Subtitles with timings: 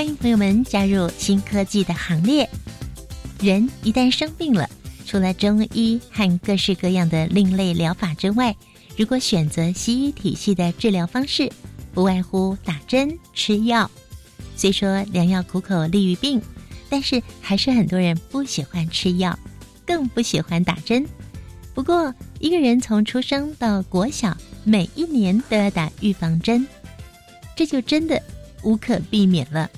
[0.00, 2.48] 欢迎朋友们加入新科技的行列。
[3.38, 4.66] 人一旦生病了，
[5.04, 8.56] 除了中医和各式各样的另类疗法之外，
[8.96, 11.52] 如果选择西医体系的治疗方式，
[11.92, 13.90] 不外乎打针、吃药。
[14.56, 16.40] 虽说良药苦口利于病，
[16.88, 19.38] 但是还是很多人不喜欢吃药，
[19.84, 21.06] 更不喜欢打针。
[21.74, 24.34] 不过，一个人从出生到国小，
[24.64, 26.66] 每一年都要打预防针，
[27.54, 28.18] 这就真的
[28.62, 29.70] 无可避免了。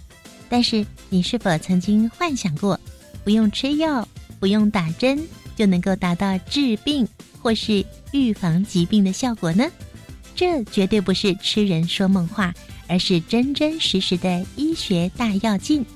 [0.52, 2.78] 但是，你是否曾经幻想过，
[3.24, 4.06] 不用吃药、
[4.38, 5.18] 不用打针，
[5.56, 7.08] 就能够达到治病
[7.40, 9.64] 或是预防疾病的效果呢？
[10.34, 12.52] 这绝对不是痴人说梦话，
[12.86, 15.86] 而是真真实实的医学大跃进。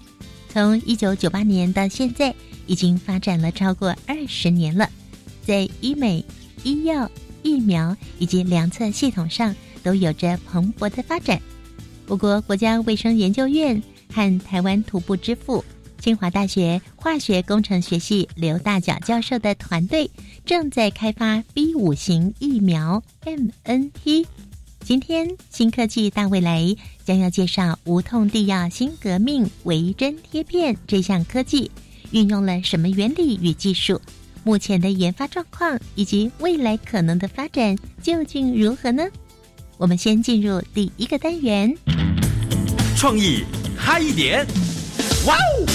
[0.48, 2.34] 从一九九八年到现在，
[2.66, 4.88] 已经发展了超过二十年了，
[5.42, 6.24] 在医美、
[6.62, 7.10] 医药、
[7.42, 11.38] 疫苗以及量测系统上都有着蓬勃的发展。
[12.06, 13.82] 我国国家卫生研究院。
[14.16, 15.62] 和台湾徒步之父、
[16.00, 20.10] 清华大学化学工程学系刘大脚教授的团队
[20.46, 24.26] 正在开发 B 五型疫苗 MNT。
[24.80, 31.70] 今天新科技大未来将要介绍无痛地药新革命微针贴片这项科技
[32.12, 34.00] 运用了什么原理与技术？
[34.44, 39.06] 目前的研发状况以及未来可能的发展究竟如何呢？
[39.76, 41.76] 我们先进入第一个单元，
[42.96, 43.44] 创意。
[43.88, 44.44] 嗨一点！
[45.26, 45.66] 哇哦！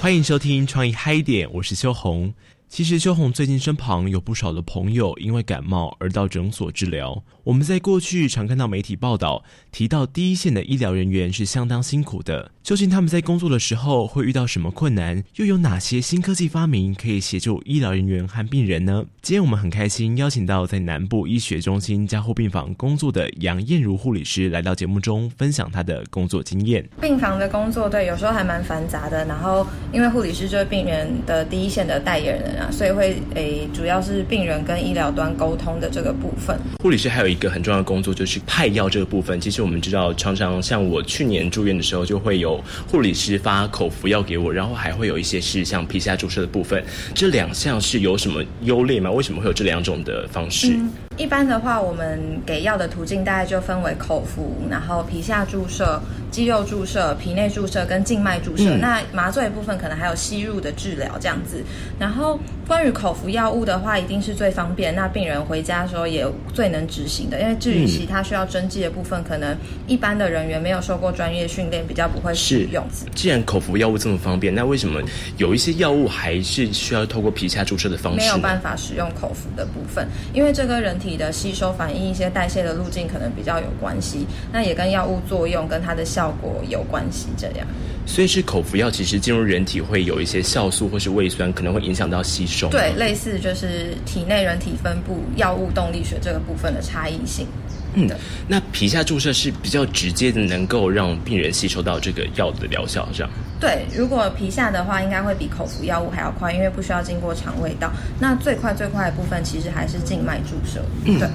[0.00, 2.32] 欢迎收听《创意嗨一点》，我是修红。
[2.68, 7.22] 其实秋红最近身旁有不少的朋友因为感冒而到诊所治疗。
[7.44, 12.50] 我们在过去常看到媒体报道提到，第一线的医疗人员是相当辛苦的。
[12.64, 15.22] 究竟他们在工作的时候会遇到什么困难？
[15.36, 19.04] 又有哪些新科技发明可以协助医疗人员和病人呢？
[19.22, 26.86] 今天我们很开心邀请到在南部医学中心加护病房工作的杨燕如护理师来到节目中分享她的工作经验。
[27.00, 32.70] 病房的工作对有时候还蛮繁杂的，然后因为护理师就是病人的第一线的代言人啊。
[32.70, 36.58] 所以会诶，主要是病人跟医疗端沟通的这个部分。
[36.78, 39.40] 护理师还有一个很重要的工作，就是派药这个部分。
[39.40, 46.82] 其实我们知道，常常像我去年住院的时候，就会有护理师发口服药给我，然后还会有一些是像皮下注射的部分。
[47.14, 49.10] 这两项是有什么优劣吗？
[49.10, 50.76] 为什么会有这两种的方式？
[51.16, 56.00] 一般的话，我们给药的途径大概就分为口服，然后皮下注射。
[56.28, 61.64] 肌肉注射、皮内注射跟静脉注射，那麻醉部分可能还有吸入的治疗这样子。
[61.98, 67.40] 然后关于口服药物的话，一定是最方便，那病人回家的时候也最能执行的。
[67.40, 69.56] 因为至于其他需要针剂的部分，可能
[69.86, 72.84] 一般的人员没有受过专业训练，比较不会使用。
[73.14, 75.00] 既然口服药物这么方便，那为什么
[75.38, 78.18] 有一些药物还是需要透过皮下注射的方式？
[78.18, 84.26] 没有办法使用口服的部分，因为这个人体的吸收反应、一些代谢的路径可能比较有关系。
[84.50, 86.06] 那也跟药物作用跟它的。
[86.06, 87.66] 效果有关系，这样。
[88.06, 92.70] 所以是口服药，其实进入人体会有一些酵素或是胃酸，可能会影响到吸收。
[92.70, 97.46] 对，类似就是体内人体分布药物动力学这个部分的差异性。
[97.94, 98.08] 嗯，
[98.46, 103.30] 那皮下注射是比较直接的，能够让病人吸收到这个药的疗效，这样。
[103.58, 107.90] 对，如果皮下的话，应该会比口服药物还要快，因为不需要经过肠胃道。
[108.20, 110.84] 那最快最快的部分，其实还是静脉注射。
[111.04, 111.28] 嗯，对。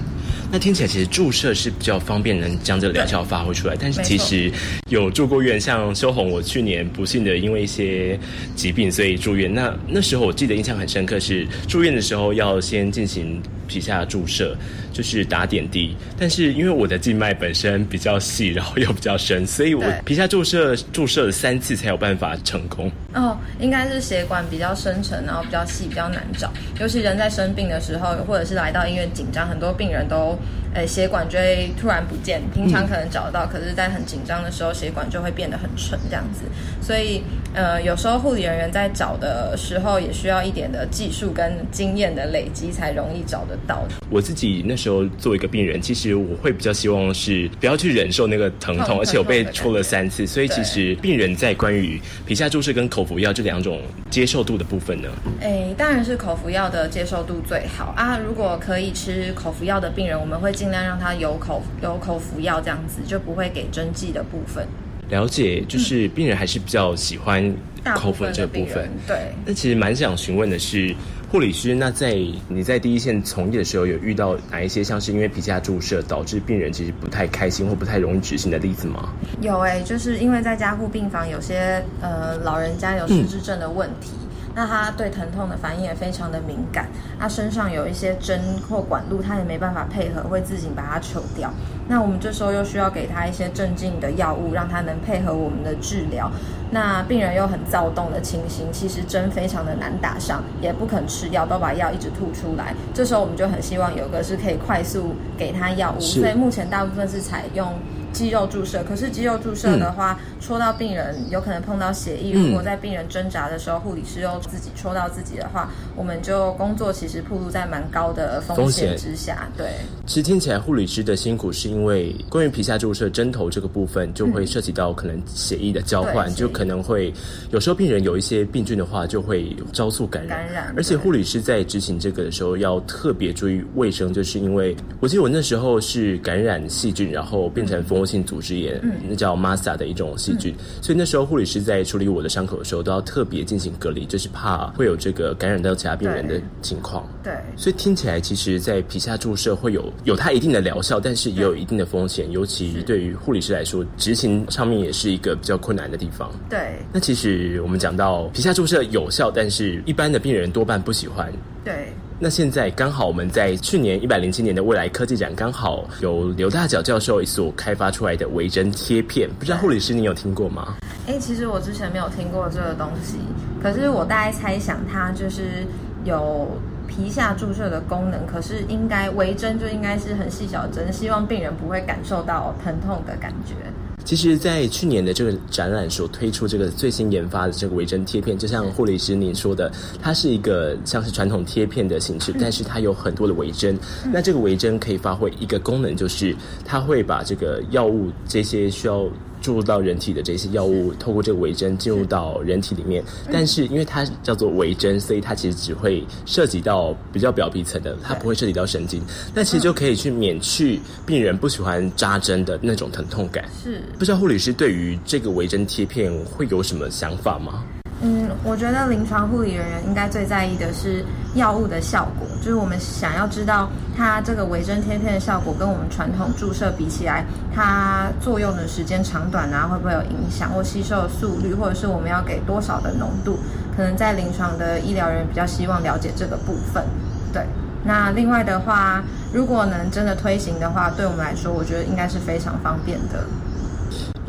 [0.51, 3.75] 那听起来其实注射是比较方便，能将这个疗效发挥出来。
[3.79, 4.51] 但是其实
[4.89, 8.19] 有住过院，像修红，我去年不幸的因为一些
[8.55, 9.51] 疾病，所以住院。
[9.53, 14.55] 那那时候我记得印象很深刻，是住院的时候要先进行皮下注射，
[14.91, 15.95] 就是打点滴。
[16.19, 22.91] 但是因为我的静脉本身比较细，然后又比较深，所以我皮下注射注射了三次才有办法成功。
[23.13, 26.51] 哦，应该是血管比较深沉，然后比较细，比较难找。
[26.79, 30.37] 尤其人在生病的时候，或者是来到医院紧张，很多病人都。
[30.73, 36.45] 诶，血管就会突然不见，平常可能找得到，可是，在很紧张的时候，血管就会变得很沉，这样子。
[36.81, 37.21] 所以，
[37.53, 43.83] 呃，有时候护理人员在找的时候，也需要一点的技术跟经验的累积，才容易找得到。
[44.09, 55.09] 我自己那时候做一个病人，其实我会比较希望是不要去忍受那个疼痛，而且我被戳了三次，所以其实病人在关于皮下注射跟口服药这两种接受度的部分呢，
[55.41, 58.17] 诶，当然是口服药的接受度最好啊。
[58.25, 60.49] 如果可以吃口服药的病人，我们会。
[60.61, 64.63] 尽量让他有口有口服药这样子，就不会给针剂的部分。
[65.09, 67.51] 了解，就是病人还是比较喜欢
[67.95, 68.87] 口服这个部分。
[69.07, 69.33] 对。
[69.43, 70.95] 那其实蛮想询问的是，
[71.31, 72.15] 护理师，那在
[72.47, 79.09] 你在第一线从业的时候，有遇到哪一些像是因为皮下注射导致病人其实不太开心或不太容易执行的例子吗？
[79.41, 84.11] 有哎，就是因为在加护病房，有些呃老人家有失智症的问题。
[84.53, 86.87] 那他对疼痛的反应也非常的敏感，
[87.19, 88.39] 他身上有一些针
[88.69, 91.51] 或管路，他也没办法配合，会自行把它抽掉。
[91.87, 96.29] 那我们这时候又需要给他一些镇静的药物，让他能配合我们的治疗。
[96.69, 102.73] 那病人又很躁动的情形，其实针非常的难打上，也不肯吃药，都把药一直吐出来。
[102.93, 107.73] 这时候我们就很希望有个是可以快速给他药物，所以目前大部分是采用。
[108.11, 112.33] 肌肉注射，可是肌肉注射的话，戳到病人有可能碰到血液。
[112.33, 119.49] 如果在病人挣扎的时候，护理师又自己戳到自己的话，我们就工作其实暴露在蛮高的风险之下。
[119.57, 119.67] 对，
[120.05, 127.13] 其实听起来护理师的辛苦，是因为关于皮下注射针头这个部分，就会涉及到可能血液的交换，就可能会
[127.51, 130.37] 有时候病人有一些病菌的话，就会招速感染。
[130.37, 130.73] 感染。
[130.75, 147.07] 而且护理师在执行这个的时候，要特别注意卫生，就是因为我记得我那时候是感染细菌，然后变成蜂窝性组织炎，那叫 MASA 的一种细菌，所以那时候护理师在处理我的伤口的时候，都要特别进行隔离，就是怕会有这个感染到其他病人的情况。
[147.23, 156.31] 对，所以听起来，其实，在皮下注射会有有它一定的疗效，但是也有一定的风险，尤其对于护理师来说，执行上面也是一个比较困难的地方。
[156.49, 161.31] 对，那其实我们讲到皮下注射有效，但是一般的病人多半不喜欢。
[161.63, 161.93] 对。
[162.23, 170.75] 那现在刚好我们在去年一百零七年的未来科技展，刚好有刘大脚教授所开发出来的微针贴片，不知道护理师你有听过吗？
[171.07, 173.17] 哎，其实我之前没有听过这个东西，
[173.59, 175.65] 可是我大概猜想它就是
[176.05, 176.47] 有
[176.87, 183.55] 皮下注射的功能，可是应该微针就应该是很细小针，希望病人不会感受到疼痛的感觉。
[184.03, 189.71] 其实，在去年的这个展览所推出这个最新研发的这个微针贴片，就像护理师您说的，
[190.01, 193.77] 它是一个像是传统贴片的形式，但是它有很多的微针。
[194.11, 199.07] 那这个微针可以发挥一个功能，就是它会把这个药物这些需要。
[199.41, 209.01] 注入到人体的这些药物，透过这个微针进入到人体里面，但是因为它叫做微针，所以它其实只会涉及到比较表皮层的，它不会涉及到神经。
[209.33, 213.43] 那其实就可以去免去病人不喜欢扎针的那种疼痛感。
[213.63, 217.63] 是，不知道护理师对于这个微针贴片会有什么想法吗？
[218.03, 221.05] 嗯，我觉得临床护理人员应该最在意的是
[221.35, 233.37] 药物的效果，就是我们想要知道它这个微针贴片的效果跟我们传统注射比起来，它作用的时间长短啊，会不会有影响，或吸收的速率，或者是我们要给多少的浓度，
[233.77, 236.83] 可能在临床的医疗人员比较希望了解这个部分。
[237.31, 237.45] 对，
[237.83, 243.23] 那另外的话，如果能真的推行的话，对我们来说，我觉得应该是非常方便的。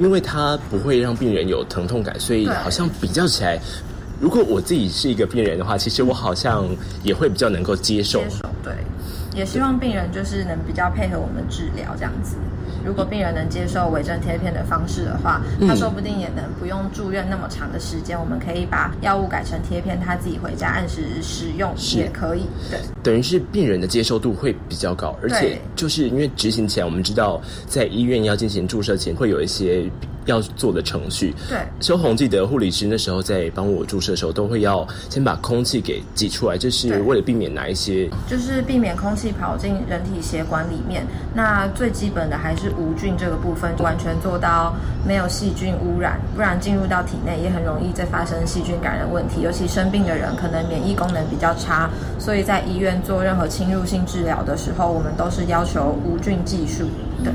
[0.02, 3.56] 因为它不会让病人有疼痛感，所以好像比较起来，
[4.20, 6.66] 如果我自己是一个病人的话，其实我好像
[7.04, 8.19] 也会比较能够接受。
[8.19, 8.75] 接受，对，
[9.32, 12.34] 也希望病人就是能比较配合我们治疗这样子。
[12.84, 18.19] 如果病人能接受微针贴片的方式的话，他说不定也能不用住院那么长的时间。
[18.19, 22.43] 我们可以把药物改成贴片，他自己回家按时使用也可以。
[22.70, 29.91] 对，等于是病人的接受度会比较高，而且就是因为执行前，我们知道在医院要进行注射前会有一些。
[30.26, 38.08] 要做的程序，对，修红记得护理师那时候在帮我注射的时候，都会要先把空气给挤出来，这是为了避免哪一些？
[38.29, 41.05] 就是避免空气跑进人体血管里面。
[41.34, 44.74] 那最基本的还是无菌这个部分，完全做到
[45.06, 49.43] 没有细菌污染，不然进入到体内也很容易再发生细菌感染问题。
[49.43, 56.84] 尤其生病的人可能免疫功能比较差，所以在医院做任何侵入性治疗的时候，我们都是要求无菌技术。
[57.24, 57.32] 对。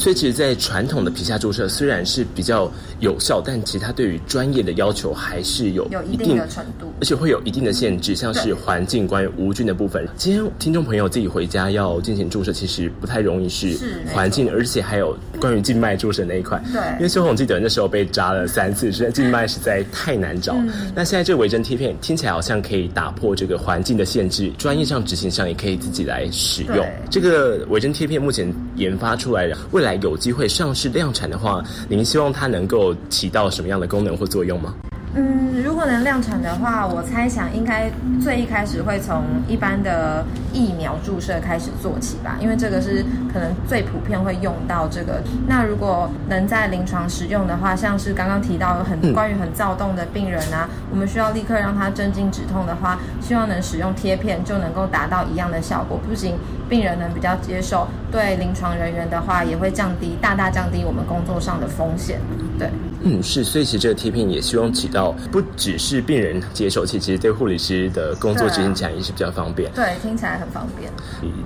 [0.00, 10.08] 所以，其实，在传统的皮下注射虽然是比较有效，但其实它对于专业的要求还是有有一定的程度，而且会有一定的限制，像是环境关于无菌的部分。
[10.16, 13.76] 今天听众朋友自己回家要进行注射，其实不太容易是
[14.10, 16.58] 环境，而且还有关于静脉注射那一块。
[16.72, 20.56] 对，因为修红记得那时候被扎了三次，实在静脉实在太难找。
[20.94, 26.86] 那现在这个微针贴片听起来好像可以打破这个环境的限制，专业上执行上也可以自己来使用。
[27.10, 29.89] 这个微针贴片目前研发出来的，未来。
[29.96, 34.74] 有机会上市量产的话，您希望它能够起到什么样的功能或作用吗？
[35.14, 37.90] 嗯，如果能量产的话，我猜想应该
[38.22, 45.20] 最一开始会从一般的疫苗注射开始做起吧，因为这个是可能最普遍会用到这个。
[45.48, 55.98] 那如果能在临床使用的话，像是刚刚提到很关于很躁动的病人啊，我们需要立刻让他镇静止痛的话，希望能使用贴片就能够达到一样的效果。
[56.08, 56.36] 不仅
[56.68, 62.20] 病人能比较接受，对临床人员的话也会降低大大降低我们工作上的风险。
[62.56, 62.68] 对，
[63.02, 64.99] 嗯，是，所以其实这个贴片也希望起到
[65.30, 69.70] 不只是病人接受，其实对护理师的工作执行起来也是比较方便。
[69.72, 70.90] 对，听起来很方便。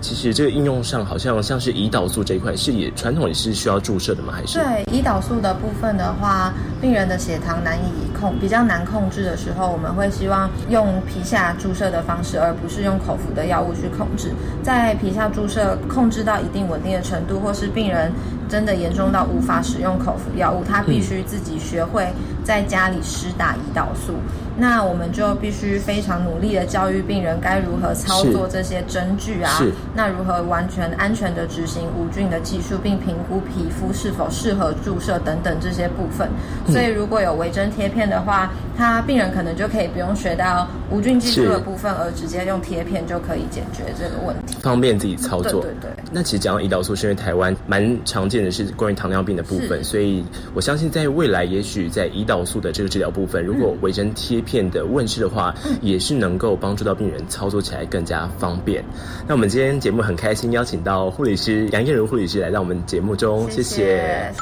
[0.01, 4.33] 其实这个应用上好像像是胰岛素这一块，是也传统也是需要注射的吗？
[4.35, 4.59] 还是？
[4.59, 14.33] 对，胰岛素的部分的话，病人的血糖难以控，比较难控制的时候，我们会希望用皮下注射的方式，而不是用口服的药物去控制。
[14.63, 18.13] 在皮下注射控制到一定稳定的程度，或是病人
[18.49, 22.09] 真的严重到无法使用口服药物，他必须自己学会
[22.45, 24.15] 在家里施打胰岛素。
[24.57, 29.61] 那我们就必须非常努力的教育病人该如何操作这些针具啊，
[29.95, 36.29] 那如何完全安全的执行无菌的技术，并评估皮肤是否适合注射等等这些部分。
[36.67, 45.63] 所以如果有微针贴片的话，他病人可能就可以不用学到无菌技术的部分，而直接用贴片就可以解决这个问题，方便自己操作。
[45.63, 45.91] 对对。
[46.13, 58.85] 那其实讲到胰岛素，是因为台湾蛮常见的是关于糖尿病的部分，所以我相信在未来，也许在胰岛素的这个治疗部分，如果微针贴片的问世的话，也是能够帮助到病人操作起来更加方便。
[59.27, 64.33] 那我们今天节目很开心，邀请到护理师杨燕如护理师来到我们节目中，谢谢。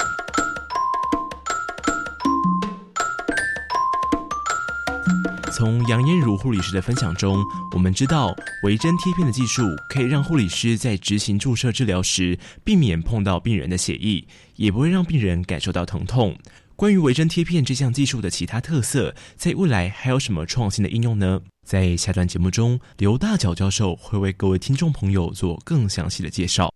[5.54, 7.38] 从杨燕如护理师的分享中，
[7.72, 14.24] 我们知道微针贴片的技术可以让护理师在执行注射治疗时，避免碰到病人的血液，
[14.56, 16.34] 也不会让病人感受到疼痛。
[16.82, 21.40] 关于微针贴片这项技术的其他特色，在未来还有什么创新的应用呢？
[21.64, 26.74] 在下段节目中，刘大脚教授会为各位听众朋友做更详细的介绍。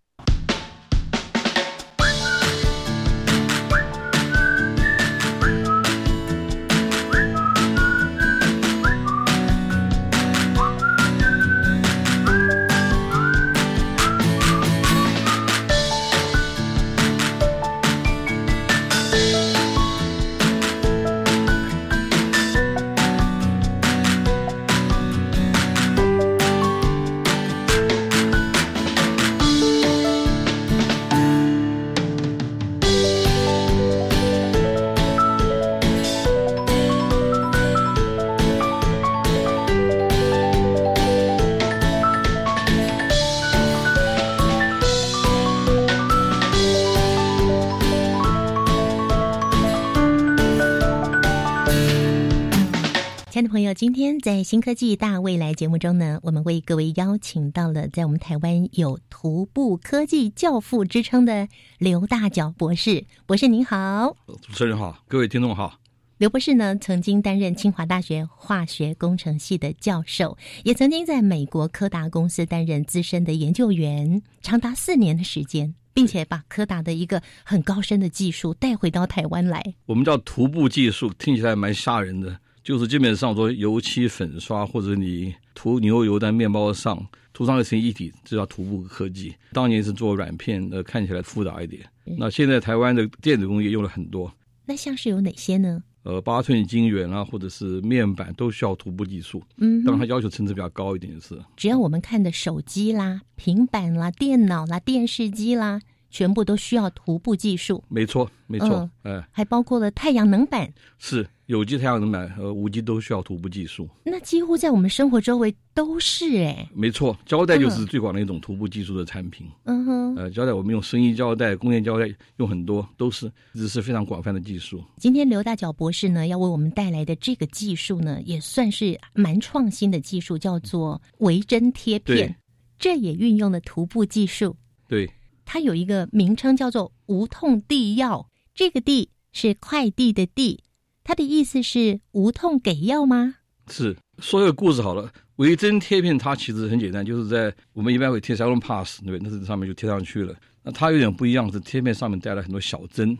[53.76, 63.04] 今天在新科技大未来节目中呢，我们为各位邀请到了在我们台湾有徒步科技教父之称的刘大脚博士。
[63.26, 65.78] 博士您好，主持人好，各位听众好。
[66.16, 79.74] 刘博士呢，曾经担任清华大学化学工程系的教授，也曾经在美国柯达公司担任资深的研究员，长达四年的时间，并且把柯达的一个很高深的技术带回到台湾来。
[79.84, 82.40] 我们叫徒步技术，听起来蛮吓人的。
[82.66, 87.00] 就是基本上说，油漆粉刷或者你涂牛油在面包上
[87.32, 89.32] 涂上一层一体，这叫涂布科技。
[89.52, 91.88] 当年是做软片，呃，看起来复杂一点。
[92.18, 94.34] 那现在台湾的电子工业用了很多。
[94.64, 95.80] 那像是有哪些呢？
[96.02, 99.40] 呃，八寸晶圆啊，或者是面板都需要涂布技术。
[99.58, 101.40] 嗯，当然它要求层次比较高一点是。
[101.56, 105.80] 只要我们看的手机啦、平板啦、电脑啦、电视机啦。
[106.16, 113.86] 全部都需要徒步技术，没错，没错，呃，还包括了太阳能板，是有机太阳能板和无机都需要徒步技术。
[114.02, 119.46] 那几乎在我们生活周围都是哎，没错，胶带就是最广的一种徒步技术的产品。
[119.64, 124.82] 嗯哼，呃，胶带我们用生意胶带、工业胶带用很多，都是这是非常广泛的技术。
[124.96, 132.34] 今天刘大脚博士呢要为我们带来的这个技术呢，也算是蛮创新的技术，叫做微针贴片，
[132.78, 134.56] 这也运用了徒步技术。
[134.88, 135.06] 对。
[135.46, 140.64] 它有一个名称叫做无痛递药，这个“递”是快递的“递”，
[141.04, 143.36] 它的意思是无痛给药吗？
[143.70, 149.30] 是说一个故事好了，微针贴片它其实很简单，就是在我们一般会贴 Salon Pass，对不对？
[149.30, 150.34] 那是上面就贴上去了。
[150.62, 153.16] 那它有点不一样，是贴片上面带了很多小针，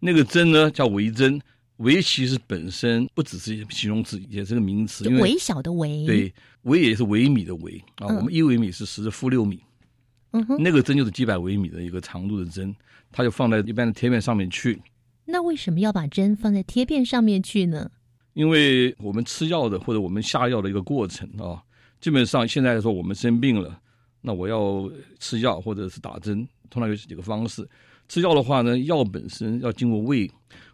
[0.00, 1.38] 那个针呢叫微针，
[1.76, 8.06] 微其实本身不只是形容词，也是个名词，因为微小的微，对，微也是微米的微啊。
[8.06, 9.60] 我们一微米是十负六米。
[10.58, 12.74] 那个针就是几百微米的一个长度的针，
[13.12, 14.80] 它就放在一般的贴片上面去。
[15.24, 17.90] 那为什么要把针放在贴片上面去呢？
[18.34, 21.62] 因为我们吃药的或者我们下药的一个过程啊，
[22.00, 23.80] 基本上现在来说我们生病了，
[24.20, 27.68] 那我要吃药或者是打针，通常有几个方式。
[28.08, 30.30] 吃药的话呢，药本身要经过胃，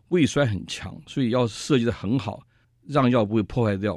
[0.08, 2.42] 胃衰很强，所以要设计的很好。
[2.88, 3.96] 让药不会破坏掉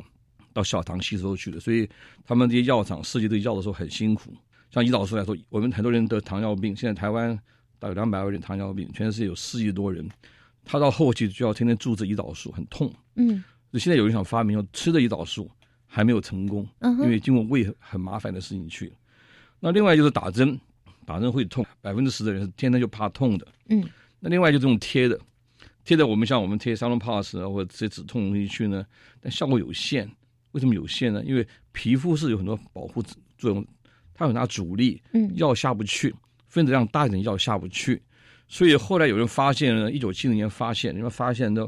[0.53, 1.59] 到小肠吸收去的。
[1.59, 1.89] 所以
[2.23, 4.31] 他们这些药厂设计这个药的时候很辛苦。
[4.75, 7.33] 像胰岛素来说，我们很多人得糖尿病，现在台湾
[7.79, 10.05] 大概两百万人糖尿病，全世界有四亿多人，
[10.65, 12.93] 他到后期就要天天注射胰岛素，很痛。
[13.15, 13.41] 嗯，
[13.75, 15.49] 现在有人想发明吃的胰岛素，
[15.87, 18.91] 还没有成功，因为经过胃很麻烦的事情去。
[19.61, 20.59] 那另外就是打针，
[21.05, 23.47] 打针会痛，百分之十的人是天天就怕痛的。
[23.69, 23.81] 嗯，
[24.19, 25.17] 那另外就这种贴的，
[25.85, 28.85] 贴的我们像我们贴沙龙 pass 啊或者这些止痛东西去呢，
[29.21, 30.11] 但效果有限。
[30.51, 31.23] 为什么有限呢？
[31.23, 33.01] 因为皮肤是有很多保护
[33.37, 33.65] 作用，
[34.15, 35.29] 它有拿阻力，嗯。
[35.35, 36.11] 药下不去，
[36.47, 38.01] 分子量大一点药下不去，
[38.47, 41.67] 所以后来有人发现呢，一九七零年发现，人们发现呢，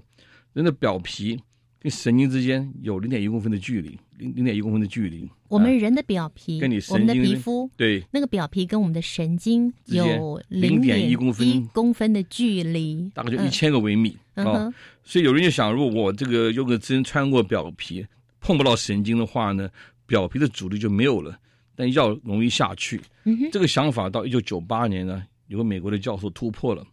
[0.54, 1.40] 人的表皮
[1.80, 5.30] 跟神经之间有零点一公分的距离，零零点一公分的距离。
[5.50, 8.04] 我们啊人的表皮，跟你我们的皮肤，对。
[8.12, 13.46] 那个表皮跟我们的神经有零0.1一公分公分的距离，大概就嗯。
[13.46, 14.74] 一千个微米啊、
[15.04, 18.06] 所以有人就想，如果我这个用个针穿过表皮，
[18.40, 19.70] 碰不到神经的话呢，
[20.06, 21.40] 表皮的阻力就没有了，
[21.78, 23.00] 但药容易下去。
[23.24, 26.84] 嗯这个想法到一九九八年呢，有个美国的教授突破了，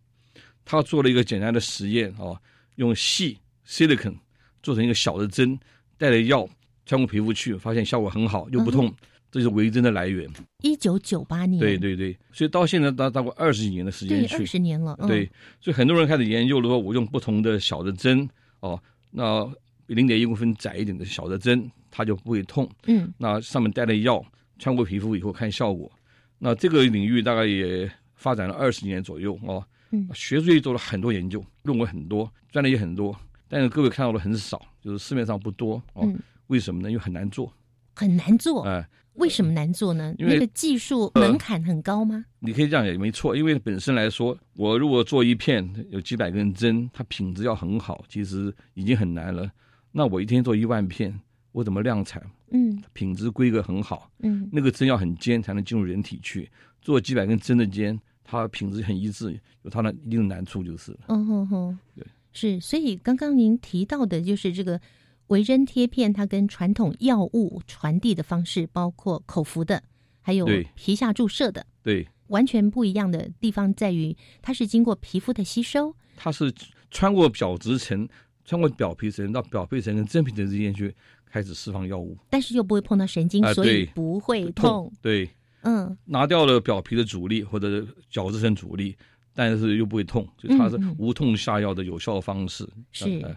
[0.63, 2.39] 他做了一个简单的实验啊，
[2.77, 4.15] 用细 silicon
[4.63, 5.59] 做成一个小的针，
[5.97, 6.47] 带着药
[6.85, 8.93] 穿过皮肤去，发现效果很好，又不痛，
[9.31, 10.29] 这就是维针的来源。
[10.63, 14.37] 一九九八年，对对对，所以到现在大大概二十几年的时间对，去。
[14.37, 15.09] 二，十年了，嗯。
[15.09, 18.29] 对，所以很多人开始研究了，说我用不同的小的针
[18.61, 18.79] 哦，
[19.11, 19.45] 那
[19.87, 22.69] 比零点一公分窄一点的小的针，它就不会痛。
[22.87, 23.13] 嗯。
[23.19, 24.25] 那上面带了药，
[24.59, 25.91] 穿过皮肤以后看效果。
[26.39, 29.65] 那这个领域大概也发展了二十年左右哦。
[29.91, 33.17] 嗯学术界做了很多研究，论文很多，专利也很多，
[33.49, 36.03] 但是各位看到的很少，就是市面上不多哦。
[36.05, 36.19] 嗯，
[36.49, 36.91] 为什么呢？
[36.91, 37.53] 因为很难做。
[37.95, 40.13] 很难做，哎、为什么难做呢？
[40.19, 42.25] 因为那个技术呃门槛很高吗？
[42.41, 49.49] 你可以这样也没错，因为本身来说，我如果做一片有几百根针，它品质要很好，其实已经很难了。
[49.93, 51.21] 那我一天做一万片，
[51.55, 52.21] 我怎么量产？
[52.51, 56.51] 嗯品质规格很好，嗯那个针要很尖才能进入人体去。
[56.83, 60.99] 做几百根针的尖，它品质很一致，有它的一定的难处就是了。
[61.09, 64.81] 嗯哼哼，对，是，所以刚刚您提到的就是这个
[65.29, 69.83] 维针贴片，它跟传统药物传递的方式，包括口服的，
[70.21, 76.53] 还有皮下注射的，对，完全不一样的地方在于，它是经过皮肤的吸收，它是
[76.91, 78.07] 穿过角质层，
[78.45, 80.95] 穿过表皮层到表皮层跟真皮层之间去
[81.35, 84.93] 开始释放药物，但是又不会碰到神经，所以不会痛。
[85.03, 85.29] 对，
[85.63, 88.97] 嗯拿掉了表皮的阻力或者角质层阻力，
[89.35, 92.65] 但是又不会痛，所以它是无痛下药的有效方式。
[92.93, 93.37] 是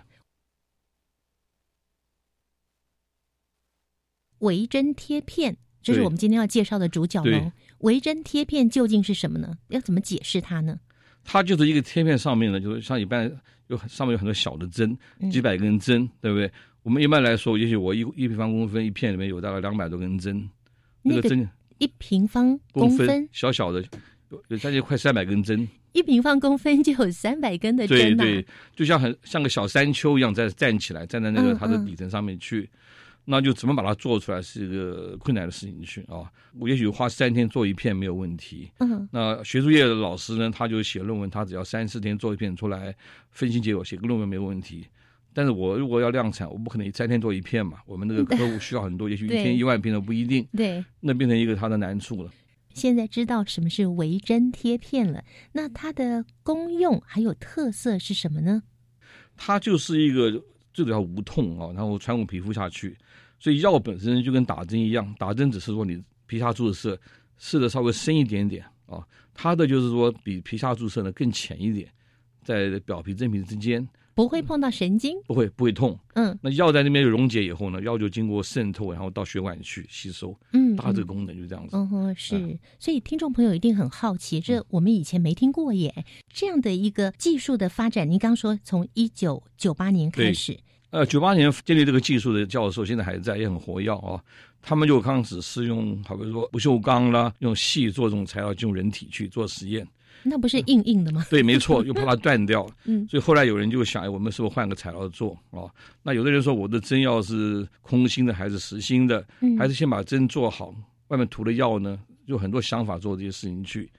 [4.37, 7.99] 维针贴片，这是我们今天要介绍的主角喽维。
[7.99, 9.57] 针贴片究竟是什么呢？
[9.69, 10.79] 要怎么解释它呢？
[11.23, 16.51] 它就是一个贴片上面呢，就是像一般有上面有很多小的针，嗯几百根针，对不对？
[16.87, 20.49] 我们一般来说，也许我一一平方公分一片里面有大概两百多根针，
[21.01, 21.45] 那个个针
[21.79, 23.83] 一平方公公分，小小的，
[24.29, 32.69] 有有将近快三百根针，一平方公分就有三百根的针呐、对，就像很像个小山丘一样在站起来，站在那个它的底层上面去。
[33.29, 36.31] 那就怎么把它做出来是一个困难的事情去啊！
[36.57, 42.95] 我也许花三天做一片没有问题，嗯那学术界的老师呢，他就写论文，他只要三四天做一片出来，
[43.31, 44.87] 分析结果，写个论文没有问题。
[45.37, 50.83] 但是我如果要量产，我不可能三天做一片嘛，我们那个客户需要很多， 也许一天一万片都不一定，对。
[50.99, 52.31] 那变成一个它的难处了。
[52.73, 58.63] 现在知道什么是微针贴片了，那它的功用还有特色是什么呢？
[59.35, 62.97] 它就是一个最主要无痛啊，然后穿过皮肤下去，
[63.39, 66.99] 所以药本身就跟打针一样，打针只是说你皮下注射
[67.37, 71.87] 射的稍微深一点点啊，它的就是说比皮下注射呢更浅一点，
[72.47, 75.15] 在表皮真皮之间不会碰到神经。
[75.27, 75.99] 不会不会痛。
[76.15, 81.75] 嗯那药在那边溶解以后呢，药就经过渗透，然后到血管去吸收，嗯，大概这个功能就这样子。
[81.75, 85.93] 嗯哼，是，所以听众朋友一定很好奇，这我们以前没听过耶。
[86.33, 90.57] 这样的一个技术的发展，您刚说从一九九八年开始，
[90.89, 94.23] 呃，九八年建立这个技术的教授现在还在，也很活跃啊。
[94.63, 99.87] 他们就刚开始是用，好比说不锈钢啦，用细做这种材料进入人体去做实验。
[100.23, 101.25] 那不是硬硬的吗？
[101.29, 102.67] 对，没错，又怕它断掉。
[102.85, 105.69] 嗯所以后来有人就想，哎，我们是不是换个材料做啊？
[106.03, 109.25] 那有的人说，我的针要是空心的还是实心的？
[109.41, 110.73] 嗯还是先把针做好，
[111.07, 111.99] 外面涂的药呢？
[112.25, 113.89] 有很多想法做这些事情去。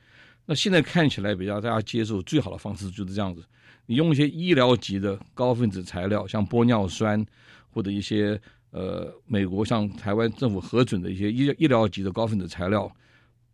[0.45, 3.43] 那现在看起来比较大家接受最好的方式就是这样子：
[3.87, 7.25] 你用一些医疗级的高分子材料，像玻尿酸
[7.71, 8.39] 或者一些
[8.71, 12.91] 呃美国像台湾政府核准的一些医医疗级的高分子材料，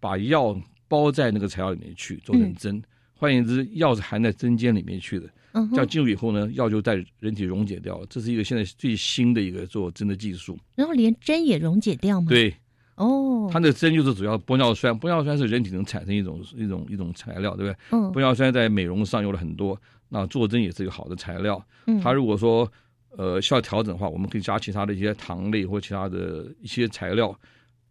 [0.00, 0.56] 把药
[0.94, 2.82] 包在那个材料里面去做成针。
[3.16, 8.06] 换言之，药是含在针尖里面去的，嗯，这样进入以后呢，药就在人体溶解掉了。
[8.10, 10.58] 这是一个现在最新的一个做针的技术。
[10.74, 12.54] 然后连针也溶解掉吗？，对，
[12.96, 17.76] 哦，它那个针就是主要玻尿酸，玻尿酸是人体能产生一种一种一种材料，对不对？
[17.92, 21.64] 嗯玻尿酸在美容上用了很多，那做针也是一个好的材料。
[21.86, 22.70] 嗯它如果说
[23.16, 27.34] 呃需要调整的话，我们可以加其他的一些糖类或其他的一些材料。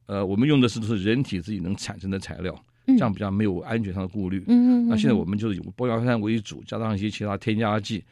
[0.06, 4.44] 呃，我们用的是都是人体自己能产生的材料，嗯这样比较没有安全上的顾虑。
[4.48, 8.04] 嗯嗯，那现在我们们就是以玻尿酸为主，加上一些其他添加剂。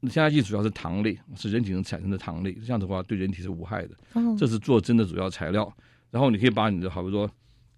[0.00, 3.94] 添加剂主要是糖类，是人体能产生的糖类，这样的话对人体是无害的。
[4.14, 5.72] 哦这是做针的主要材料。
[6.10, 7.30] 然后你可以把你的，好比说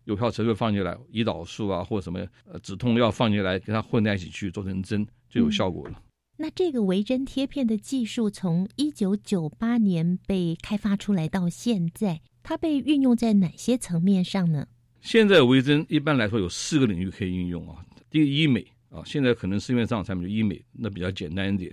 [0.04, 2.18] 有效成分放进来，胰岛素啊或者什么
[2.50, 6.00] 呃止痛药放进来，跟它混在一起去做成针，就有效果了。
[6.36, 14.66] 那这个微针贴片的技术从一九九八年被开发出来到现在，它被运用在哪些层面上呢？
[15.04, 17.84] 现在微针一般来说有四个领域可以应用啊。
[18.08, 21.70] 第一个医美啊，现在可能市面上的产品就医美，那比较简单一点。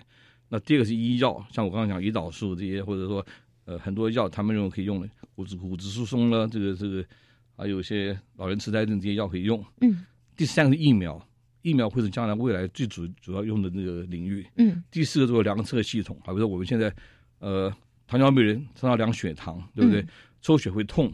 [0.50, 3.26] 那第二个是医药，像我刚刚讲胰岛素这些，或者说
[3.64, 7.06] 呃很多药他们认为可以用的，骨质骨质疏松了，这个这个
[7.56, 9.64] 还有一些老人痴呆症这些药可以用。
[9.80, 11.26] 嗯第三个是疫苗，
[11.62, 14.46] 疫苗会是将来未来最主主要用的那个领域。
[14.58, 16.94] 嗯第四个做量测系统，好比说我们现在
[17.40, 17.74] 呃
[18.08, 20.02] 糖尿病人常常量血糖，对不对？
[20.02, 20.08] 嗯
[20.42, 21.14] 抽血会痛，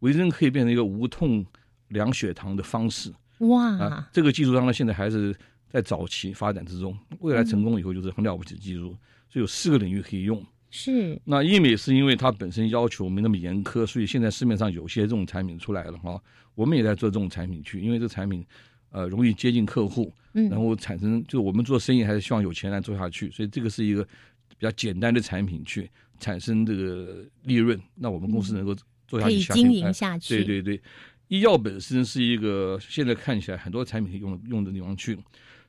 [0.00, 1.44] 微针可以变成一个无痛
[1.88, 4.10] 量血糖的方式哇，啊。
[4.12, 5.34] 这个技术当然现在还是
[5.68, 8.96] 在早期发展之中，未来成功以后就是很了不起的技术。
[9.28, 10.44] 所以有四个领域可以用。
[10.72, 16.20] 是那医美是因为它本身要求没那么严苛，所以现在市面上有些这种产品出来了哈、
[16.54, 18.46] 我们也在做这种产品去，因为这产品
[18.90, 24.04] 呃容易接近客户，嗯然后产生就我们做生意还是希望有钱来做下去，所以这个是一个
[24.48, 28.72] 比较简单的产品去产生这个利润，那我们公司能够
[29.10, 30.44] 做下可以经营哎下去。
[30.44, 30.80] 对对对，
[31.26, 35.18] 医药本身是一个现在看起来很多产品用用的地方去，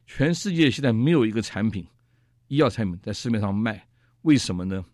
[0.06, 1.84] 全世界现在没有一个产品，
[2.50, 3.84] 医药产品在市面上卖，
[4.22, 4.86] 为什么呢？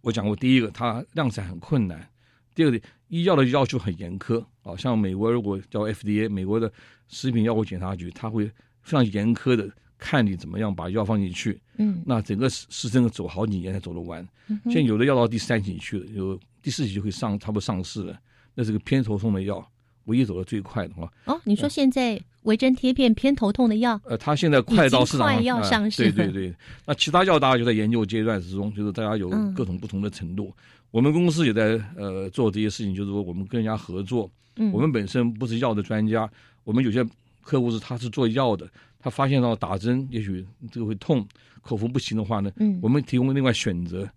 [0.00, 2.10] 我讲过，第一个它量产很困难，
[2.56, 6.70] 第二个医药的要求很严苛啊，像美国如果叫 FDA 美国的
[7.06, 8.46] 食品药物检查局，它会
[8.82, 14.26] 非常严苛的看你怎么样把药放进去，嗯，那整个时时程走好几年才走得完。
[14.48, 18.18] 嗯现在有的药到第三期去了，有第四期就会上，差不多上市了。
[18.54, 19.62] 那是个偏头痛的药，
[20.06, 26.54] 唯一走的最快的话，哦，你说现在维针贴片偏头痛的药，呃，它现在快到市场快要呃上市了对对对，
[26.86, 30.50] 那其他药大家就在研究阶段之中，就是大家有嗯各种不同的程度。
[30.90, 34.30] 我们公司也在呃做这些事情，就是说我们跟人家合作。
[34.56, 36.30] 嗯，我们本身不是药的专家，
[36.62, 37.04] 我们有些
[37.42, 41.26] 客户是他是做药的，他发现到打针也许这个会痛，
[41.60, 44.08] 口服不行的话呢，嗯我们提供另外选择，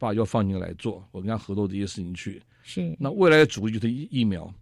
[0.00, 2.42] 把药放进来做，我跟他合作这些事情去。
[2.62, 4.52] 是那未来的主力就是疫疫苗，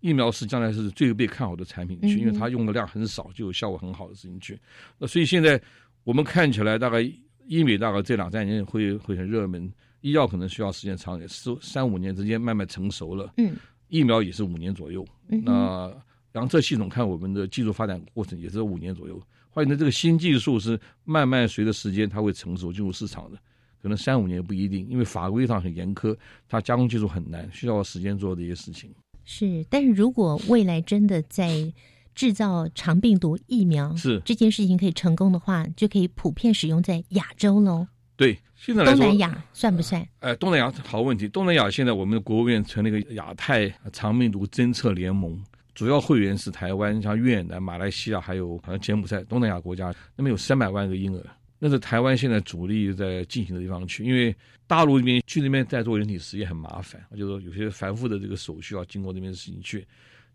[0.00, 4.60] 疫苗是将来是最被看好的产品去，嗯因为它用的量很少，就有效果很好的事情去。
[4.98, 5.60] 那所以现在
[6.04, 7.00] 我们看起来大概
[7.46, 13.32] 医美大概这两三年会会很热门，医药可能需要时间长一点，四三五年之间慢慢成熟了。
[13.38, 13.56] 嗯
[13.88, 15.06] 疫苗也是五年左右。
[15.28, 15.94] 那
[16.32, 19.22] 量测系统看我们的技术发展过程也是五年左右。
[19.50, 23.38] 换言之，这个新技术是慢慢随着时间它会成熟进入市场的，
[23.84, 26.16] 可能三五年不一定，因为法规上很严苛，
[26.48, 28.90] 它加工技术很难，需要时间做这些事情。
[29.26, 31.70] 是，但是如果未来真的在
[32.14, 37.86] 制造长病毒疫苗是这件事情可以成功的话，就可以普遍使用在亚洲喽。
[38.16, 40.08] 对，现在来说，东南亚算不算？
[40.20, 41.28] 哎，东南亚好问题。
[41.28, 45.38] 东南亚现在我们的国务院成立一个亚太长病毒侦测联盟，
[45.74, 51.22] 主要会员是台湾、像越南、马来西亚，还有好像柬埔寨东南亚国家，那么有三百万个婴儿。
[51.58, 54.34] 那是台湾现在主力在进行的地方去，因为
[54.66, 59.86] 大陆那边去那边再做人体实验很麻烦，就是说有些繁复的这个手续要经过那边的事情去。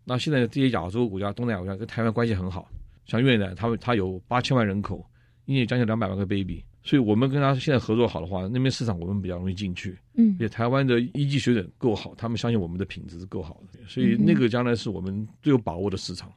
[0.04, 2.68] 那现在这些亚洲国家、东南亚国家跟台湾关系很好，
[3.04, 5.04] 像越南，他们他有八千万人口，
[5.44, 9.96] 一年将近两百万个 baby，所以我们跟他现在合作好的话，那边市场我们比较容易进去。
[10.14, 16.32] 嗯而且台湾的一级水准够好，他们相信我们的品质是够好的，所以那个将来是我们最有把握的市场。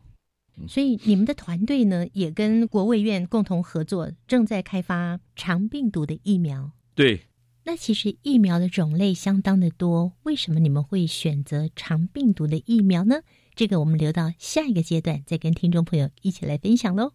[0.67, 6.71] 所以你们的团队呢，也跟国卫院共同合作，正在开发长病毒的疫苗。
[6.95, 7.23] 对，
[7.65, 13.21] 那其实疫苗的种类相当的多，为什么你们会选择长病毒的疫苗呢？
[13.55, 17.13] 这个我们留到下一个阶段再跟听众朋友一起来分享喽。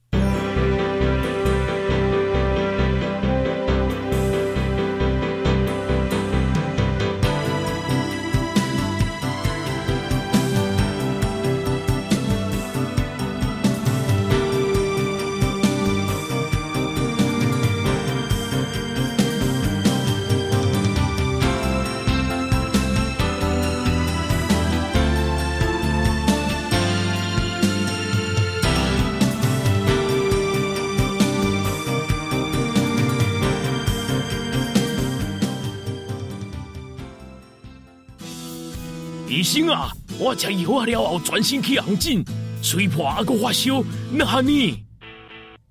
[39.48, 42.22] 生啊，我吃药啊了后，全身起红疹，
[42.62, 43.82] 吹破还个发烧，
[44.12, 44.84] 那哈呢？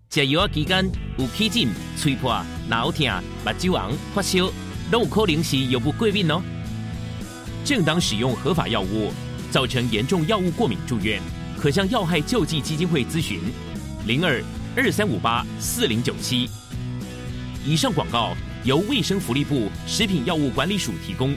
[0.10, 3.06] 食药期间有起疹、吹破、脑疼、
[3.46, 4.52] 目睭红、发烧，
[4.90, 6.42] 都有可能是药物过敏哦。
[7.64, 9.14] 正当使用合法药物，
[9.52, 11.22] 造成严重药物过敏住院，
[11.56, 13.40] 可向药害救济基金会咨询：
[14.08, 14.42] 零二
[14.76, 16.50] 二三五八四零九七。
[17.64, 21.36] 以上广告由卫生福利部食品药物管理署提供。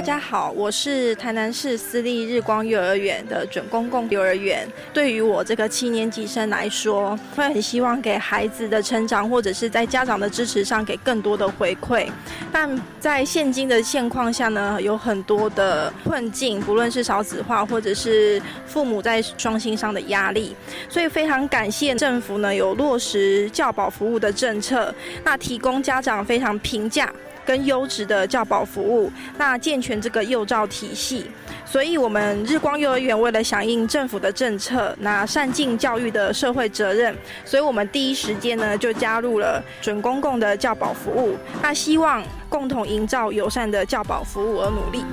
[0.00, 4.66] 大家好，我是台南市私立日光幼儿园的准公共幼儿园。
[4.94, 12.08] 对于我这个七年级生来说，会很希望给孩子的成长，或者是在家长的支持上给更多的回馈。
[12.50, 20.56] 但在现今的现况下呢，有很多的困境，不论是少子化，或者是父母在双薪上的压力，
[20.88, 27.12] 所以非常感谢政府呢有落实教保服务的政策，那提供家长非常平价。
[27.50, 31.26] 跟优质的教保服务，那健全这个幼照体系，
[31.66, 37.12] 所以我们日光幼儿园为了响应政府的政策，那善尽教育的社会责任，
[37.44, 45.04] 所以我们第一时间呢就加入了准公共的教保服务，那希望共同营造友善的教保服务而努力。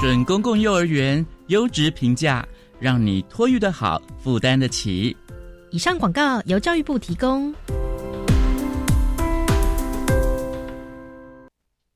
[0.00, 2.44] 准公共幼儿园优质评价，
[2.80, 5.16] 让你托育的好，负担得起。
[5.70, 7.54] 以上广告由教育部提供。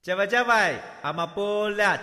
[0.06, 1.98] 加外加外，阿玛波拉，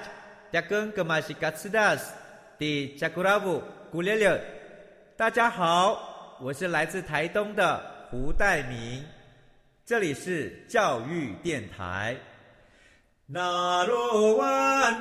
[0.52, 2.14] 扎根格玛西卡斯达斯，
[2.58, 4.44] 迪加古拉布古列列。
[5.16, 9.02] 大家好，我是来自台东的胡代明，
[9.86, 12.18] 这里是教育电台。
[13.26, 14.46] 那罗哇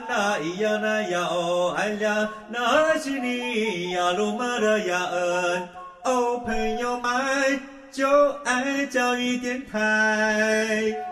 [0.09, 5.69] 那咿呀那呀哦哎呀，那是你呀鲁玛的呀恩
[6.05, 7.61] 哦，朋友们
[7.91, 11.12] 就爱教育电台。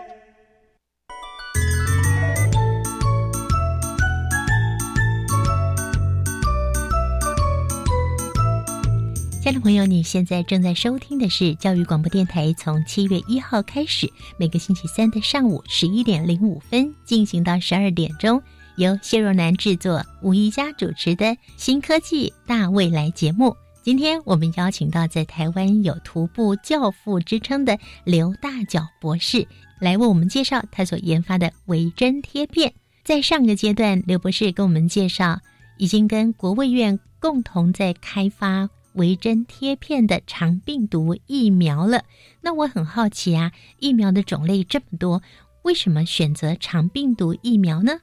[9.41, 18.39] 亲爱的朋友，你现在正在收听的是教育广播电台，从七月一号开始，每个星期三的上午十一点零五分进行到十二点钟，
[18.75, 23.57] 由谢若楠制作、吴一佳主持的新科技大未来节目。
[23.81, 29.47] 今天我们邀请到在台湾有徒步教父之称的刘大脚博士，
[29.79, 32.71] 来为我们介绍他所研发的微针贴片。
[33.03, 35.39] 在上个阶段，刘博士跟我们介绍，
[35.79, 38.69] 已经跟国卫院共同在开发。
[38.93, 42.03] 微针贴片的肠病毒疫苗了，
[42.41, 45.21] 那我很好奇啊，疫苗的种类这么多，
[45.63, 47.93] 为什么选择肠病毒疫苗呢？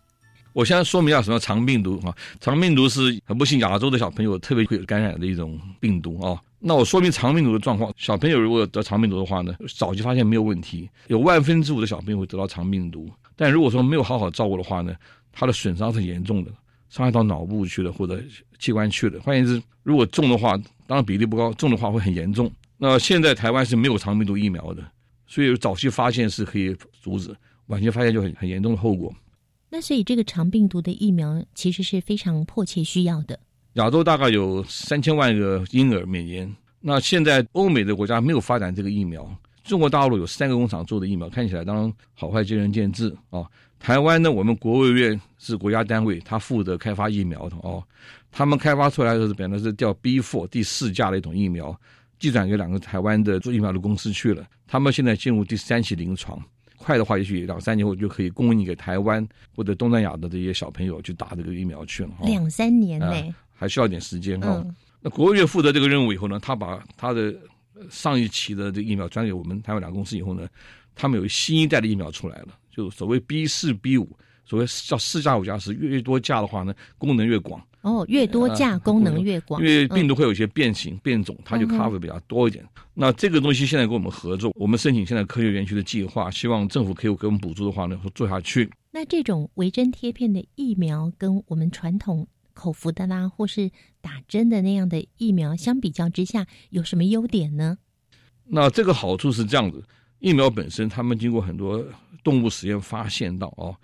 [0.54, 2.16] 我现在说明一下什么肠病毒啊？
[2.40, 6.40] 肠病毒是很不幸亚洲的小朋友特别会感染的一种病毒啊。
[6.58, 14.92] 那我说明肠病毒的状况，小朋友如果得肠病毒的话呢，早期发现没有问题，有万分之五的小朋友会得到肠病毒，但如果说没有好好照顾的话呢，
[15.30, 16.50] 它的损伤是严重的。
[16.88, 18.18] 伤害到脑部去了，或者
[18.58, 19.20] 器官去了。
[19.20, 22.50] 换言之，如果重的话，当然比例不高；重的话会很严重。
[22.78, 24.82] 那现在台湾是没有长病毒疫苗的，
[25.26, 29.14] 所以早期发现是可以阻止，晚期发现就很很严重的后果。
[29.68, 33.38] 那所以这个长病毒的疫苗其实是非常迫切需要的。
[33.74, 39.30] 亚洲大概有三千万个婴儿每年，那现在欧美的国家没有发展这个疫苗，
[39.64, 43.44] 中国大陆有三个工厂做的疫苗，看起来当然好坏见仁见智啊。
[43.78, 47.82] 台湾呢，我们国务院是国家单位，他负责开发疫苗的哦。
[48.30, 51.74] 他们开发出来的是，本来是叫 B four 第四价的一种疫苗，
[52.18, 54.46] 寄转给两个台湾的做疫苗的公司去了。
[54.66, 56.38] 他们现在进入第三期临床，
[56.76, 62.10] 快的话也许两三年后就可以供应给台湾或者东南亚的这些小朋友去打这个疫苗去了。
[62.22, 64.62] 两三年内还需要点时间哈。
[65.00, 67.34] 那国务院负责这个任务以后呢，他把他的
[67.88, 70.46] 上一期的这疫苗转给我们台湾两个公司以后呢，
[70.94, 72.48] 他们有新一代的疫苗出来了。
[72.78, 74.08] 就所谓 B 四 B 五，
[74.44, 77.60] 所谓叫四价五价是越多价的话呢，功能越广。
[77.80, 79.60] 哦，越多价功能越广。
[79.60, 82.64] 因为病毒会有一些变形变种，它就 cover 比较多一点。
[82.94, 88.70] 那这个东西现在跟我们合作，我们申请现在科学园区的计划，希望政府可以给我们补助的话呢，做下去。
[88.92, 93.68] 那这种微针贴片的疫苗跟我们传统口服的啦，或是
[94.00, 97.78] 打针的那样的疫苗相比较之下，有什么优点呢？
[98.44, 99.82] 那这个好处是这样子。
[100.20, 101.84] 疫苗本身，他们经过很多
[102.22, 103.76] 动物实验发现到哦，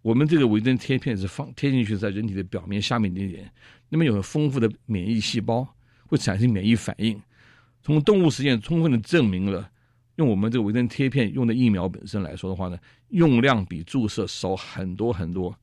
[0.00, 3.52] 我们这个微针贴片是放贴进去在人体的表面下面一点点，
[3.88, 5.66] 那么有丰富的免疫细胞
[6.06, 7.20] 会产生免疫反应。
[7.82, 9.68] 从动物实验充分的证明了，
[10.16, 12.78] 用我们这个微针贴片用的疫苗本身来说的话呢，
[13.08, 15.54] 用量比注射少很多很多，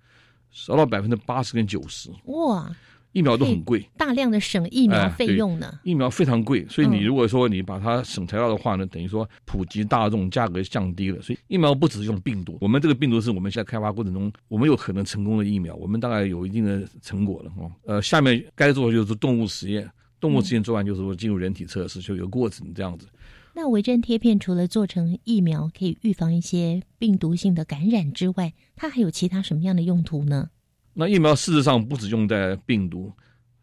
[0.51, 2.11] 少到百分之八十跟九十。
[2.25, 2.69] 哇！
[3.11, 5.79] 疫苗都很贵，大量的省疫苗费用呢？
[5.83, 11.21] 疫苗非常贵，所以你如果说你把它省材料的话呢，等于说普及大众，价格降低了。
[11.21, 17.71] 所以疫苗不只是用病毒，我们这个病毒是我们现在开发过程中，我们有可能成功的疫苗，我们大概有一定的成果了哦。
[17.85, 23.07] 呃，下面该做的就是动物实验，动物实验做完就是说进入人体测试，就有过程这样子。
[23.55, 30.49] 那维珍贴片除了做成疫苗可以预防一些病毒性的感染之外，它还有其他什么样的用途呢？
[30.93, 33.11] 那疫苗事实上不止用在病毒，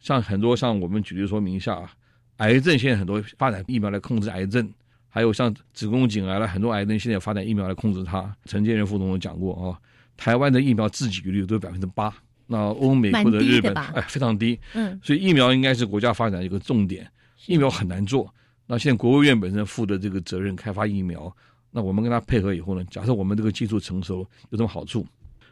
[0.01, 1.91] 像很多像我们举例说明一下，
[2.37, 4.73] 癌症现在很多发展疫苗来控制癌症，
[5.09, 8.35] 还有像子宫颈癌了很多癌症现在发展疫苗来控制它。
[8.45, 9.79] 陈建仁副总统讲过啊，
[10.17, 12.15] 台湾的疫苗自给率都有百分之八，
[12.47, 17.07] 那欧美或者日本哎非常低，嗯，所以疫苗应该是国家发展一个重点。
[17.47, 18.33] 疫苗很难做，
[18.67, 21.35] 那现在国务院本身负的这个责任开发疫苗，
[21.71, 25.07] 那我们跟他配合以后呢，假设我们这个技术成熟，有什么好处？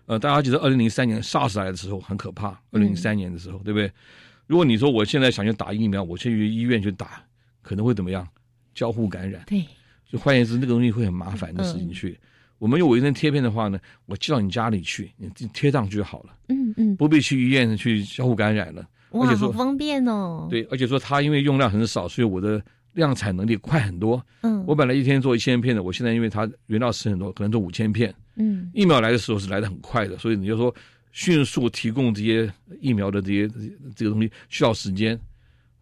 [0.07, 2.49] 呃，大家记得二零零三年 SARS 来的时候很可怕。
[2.71, 3.91] 二零零三年的时候，对不对？
[4.47, 7.23] 如果你说我现在想去打疫苗，我去医院去打，
[7.63, 8.27] 可能会怎么样？
[8.75, 9.43] 交互感染。
[9.47, 9.65] 对。
[10.11, 12.19] 就换言之，那个东西会很麻烦的事情去。
[12.59, 16.37] 我们用卫生贴片的话呢，我寄到你家里去，你贴上去就好了。
[16.49, 16.97] 嗯嗯。
[16.97, 18.87] 不必去医院去交互感染了。
[19.11, 20.47] 哇，好方便哦。
[20.51, 22.63] 对，而且说它因为用量很少，所以我的
[22.95, 24.25] 量产能力快很多。
[24.41, 24.65] 嗯。
[24.67, 28.13] 我本来一天做一千片的，我现在因为它原料吃很多，可能做五千片。
[28.37, 30.75] 嗯，疫苗来的时候是来的很快的，所以你就说
[31.13, 33.49] 迅速提供这些疫苗的这些
[33.95, 35.17] 这个东西需要时间，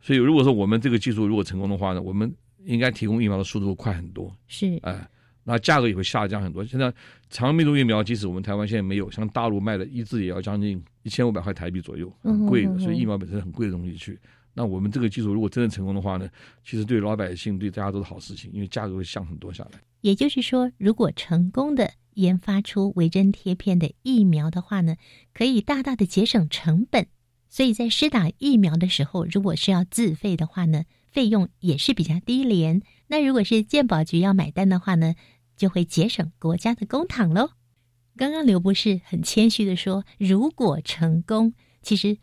[0.02, 2.30] 所以如果说我们这个技术如果成功的话呢，我们
[2.64, 4.30] 应该提供疫苗的速度会快很多。
[4.48, 5.08] 是，哎，
[5.44, 6.62] 那价格也会下降很多。
[6.62, 6.92] 现在
[7.30, 12.78] 长病毒疫苗，即使我们台湾现在没有，像大陆卖的一支也要将近一千五百块台币左右，很贵的。
[12.78, 14.18] 所以疫苗本身很贵的东西去，
[14.54, 16.28] 那我们这个技术如果真的成功的话呢，
[16.64, 19.80] 其实对老百姓对大家都是好事情，因为价格会降很多下来。
[20.00, 21.92] 也就是说，如果成功的。
[22.16, 24.96] 研发出维针贴片的疫苗的话呢，
[25.32, 27.06] 可以大大的节省成本。
[27.48, 32.82] 所以在施打疫苗的时候，如果是要自费的话呢，费用也是比较低廉。
[33.06, 35.14] 那如果是健保局要买单的话呢，
[35.56, 37.52] 就会节省国家的公帑喽。
[38.14, 42.18] 刚刚刘博士很谦虚的说，如果成功，其实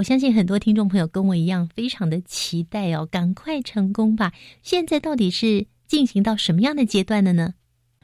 [0.00, 4.32] 我相信很多听众朋友跟我一样，非常的期待哦，赶快成功吧。
[4.62, 7.52] 现在到底是进行到什么样的阶段了呢？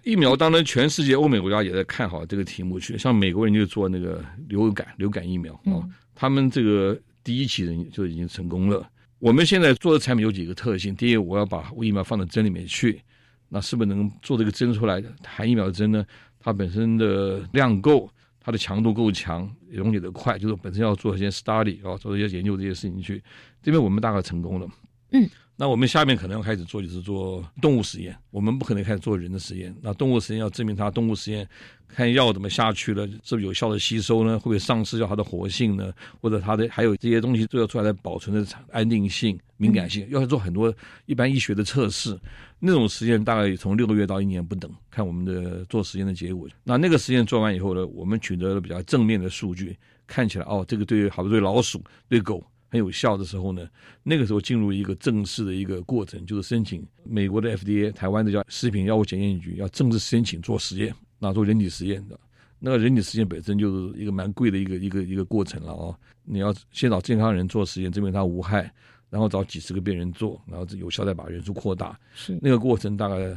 [0.05, 2.99] 疫苗当然，全世界欧美国家也在看好这个题目去。
[2.99, 8.87] 像美国人就做那个流感流感疫苗啊，他们这个第一期人就已经成功了。
[9.19, 13.01] 我们现在做的产品有几个特性：第一，我要把疫苗放到针里面去，
[13.49, 16.05] 那是不是能做这个针出来的含疫苗的针呢？
[16.41, 18.07] 它本身的量够，
[18.47, 23.21] 它的强度够强，溶解的快，就是本身要做一些 study 啊，做一些研究这些事情去。
[23.61, 24.69] 这边我们大概成功了。
[25.11, 25.29] 嗯。
[25.59, 28.15] 那我们下面可能要开始做，就是做动物实验。
[28.31, 29.75] 我们不可能开始做人的实验。
[29.81, 31.49] 那动物实验要证明它动物实验
[31.89, 34.39] 看药怎么下去了，是不是有效的吸收呢？
[34.39, 35.91] 会不会丧失掉它的活性呢？
[36.21, 40.73] 或者它的还有这些东西做出来的保存的安定性、敏感性，要做很多
[41.07, 42.19] 一般医学的测试。
[42.59, 46.47] 那种实验大概从六个月到一年不等，看我们的做实验的结果。
[46.65, 49.75] 那那个实验做完以后呢，我们取得了比较正面的数据，
[50.07, 52.45] 看起来哦，这个对，好比对老鼠、对狗。
[52.69, 53.69] 很有效的时候呢，
[54.03, 62.19] 那个时候进入一个正式的一个过程，就是申请美国的 FDA，台湾的叫食品药物检验局要正式申请做实验，那做人体实验的。
[62.59, 65.95] 那个人体实验本身就是一个蛮贵的一个一个一个过程了哦。
[66.25, 68.73] 你要先找健康人做实验，证明他无害，
[69.11, 71.97] 然后找几十个病人做，然后有效再把人数扩大。
[72.15, 73.37] 是那个过程大概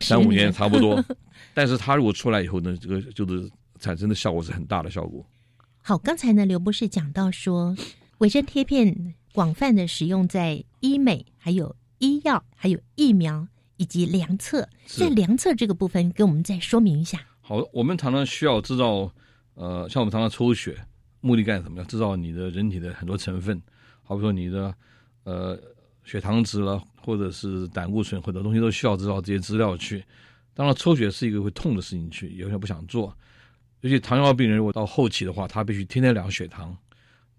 [0.00, 1.02] 三五年差不多。
[1.54, 5.24] 但是他如果出来以后呢，这个就是产生的效果是很大的效果。
[5.80, 7.74] 好，刚才呢，刘博士讲到说。
[8.18, 17.20] 维生贴片广泛的使用在医美、还有医药、还有疫苗以及量测，在量测这个部分，给我们再说明一下。
[17.40, 19.08] 好，我们常常需要知道，
[19.54, 20.76] 呃，像我们常常抽血，
[21.20, 21.78] 目的干什么？
[21.78, 23.62] 要知道你的人体的很多成分，
[24.02, 24.74] 好比说你的
[25.22, 25.56] 呃
[26.02, 30.04] 血糖值了，或者是胆固醇，很多东西都需要知道这些资料去。
[30.54, 33.16] 当然，抽血是一个会痛的事情，去有些人不想做，
[33.82, 36.76] 尤其糖尿病人如果到后期的话，他必须天天量血糖。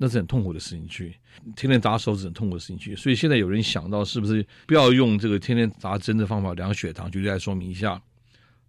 [0.02, 1.14] 那是很痛苦的事情，去
[1.58, 2.96] 天天砸手指很痛苦的事情去。
[2.96, 7.12] 所以现在有人想到，是不是不要用这个天天砸针的方法量血糖？
[7.12, 8.02] 举例来说明一下，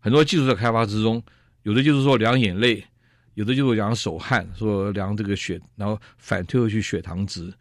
[0.00, 1.22] 很多技术在开发之中，
[1.62, 2.84] 有的就是说量眼泪，
[3.34, 7.54] 有的就是量手汗，说量这个血，然后反推回去血糖值，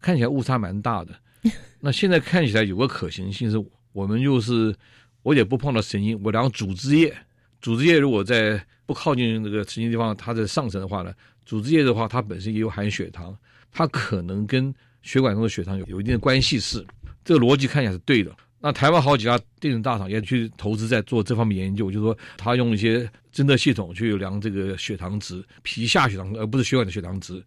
[0.00, 1.14] 看起来误差蛮大的。
[1.78, 3.56] 那现在看起来有个可行性是，
[3.92, 4.74] 我们就是
[5.22, 7.16] 我也不碰到神经，我量组织液，
[7.60, 11.12] 组织液如果在不靠近那个神经地方，它在上层的话呢？
[11.44, 13.36] 组织液的话，它本身也有含血糖，
[13.70, 16.84] 它可能跟血管中的血糖有有一定的关系是，
[17.24, 18.34] 这个逻辑看起来是对的。
[18.58, 27.40] 那台湾好几家电子大厂也去投资在做这方面研究，就是说他用一些侦测系统去量这个血糖值，皮下血糖而不是血管的血糖值。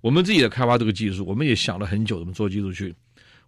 [0.00, 2.92] 我们自己也开发这个技术，我们也想了很久怎么做技术去。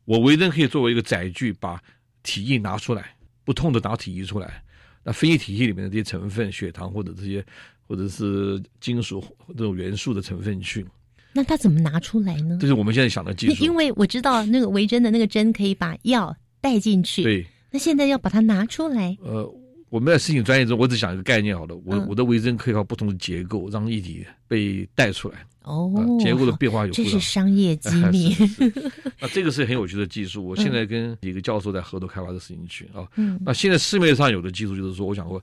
[0.04, 1.82] 我微针可以作为一个载具，把
[2.22, 4.62] 体液拿出来，不痛的拿体液出来，
[5.06, 7.44] 那分析体系里面的这些成分，血糖或者这些
[7.86, 10.84] 或者是金属这种元素的成分去。
[11.32, 12.58] 那它怎么拿出来呢？
[12.60, 13.64] 这是我们现在想的技术。
[13.64, 17.22] 因为我知道那个微针的那个针可以把药带进去。
[17.22, 17.46] 对。
[17.70, 19.16] 那现在要把它拿出来。
[19.20, 19.48] 呃，
[19.90, 21.76] 我们在申请专业中，我只想一个概念好了。
[21.84, 25.46] 我我的微针可以靠不同的结构让液体被带出来。
[25.66, 26.16] 哦。
[26.18, 26.92] 结构的变化有。
[26.92, 28.34] 这是商业机密。
[29.20, 30.42] 那这个是很有趣的技术。
[30.46, 33.06] 我现在跟几个教授在合作开发的事情去啊。
[33.16, 33.38] 嗯。
[33.44, 35.38] 那现在市面上有的技术就是说，我想过，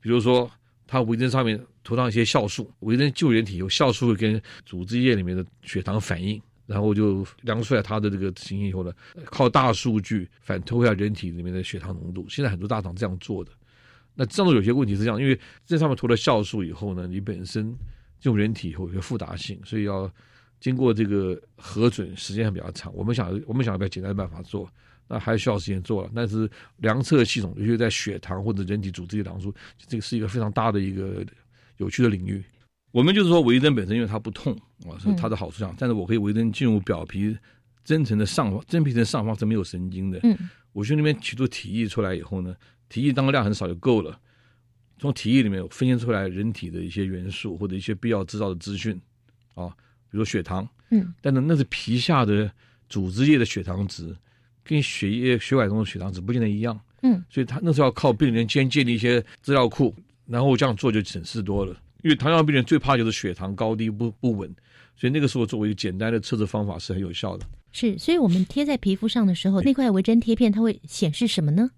[0.00, 0.50] 比如说。
[0.92, 8.92] 它微针上面涂上一些酵素，微针救原体有酵素会跟组织液里面的血糖反应，然后就量出来它的这个情形以后呢，
[9.26, 12.26] 靠大数据反推一下人体里面的血糖浓度。
[12.28, 13.52] 现在很多大厂这样做的，
[14.16, 17.72] 那这样有些问题是这样，因为这上面涂了酵素以后呢，你本身
[18.22, 20.10] 用人体以后有些复杂性，所以要
[20.60, 22.94] 经过这个核准时间还比较长。
[22.94, 24.68] 我们想，我们想要比较简单的办法做。
[25.12, 31.26] 那还需要时间做了，但是量测系统，尤其在血糖或者人体组织的量数，这个是一个非常大的一个
[31.78, 32.40] 有趣的领域。
[32.92, 34.56] 我们就是说，微针本身因为它不痛
[34.86, 37.36] 啊，是它的好处上，但是我可以微针进入表皮
[37.82, 40.20] 真层的上方，真皮层上方是没有神经的。
[40.22, 40.38] 嗯，
[40.72, 42.54] 我去那边取出体液出来以后呢，
[42.88, 44.16] 体液当量很少就够了，
[45.00, 48.92] 从体液里面分析出来人体的一些元素或者一些必要制造的资讯
[49.54, 49.66] 啊，
[50.10, 50.68] 比如说血糖。
[50.90, 52.48] 嗯，但是那是皮下的
[52.88, 54.16] 组织液的血糖值。
[54.62, 59.92] 跟血液血管中的血糖值不见得一样，嗯，所以他那时候要靠病人先建立一些资料库，
[60.26, 61.74] 然后这样做就省事多了。
[62.04, 64.48] 因为糖尿病病人最怕就是血糖高低不不稳，
[64.94, 67.44] 所以那个时候作为一个简单的测试方法是很有效的。
[67.72, 71.68] 是，所以我们贴在皮肤上的时候，那块微针贴片它会显示什么呢？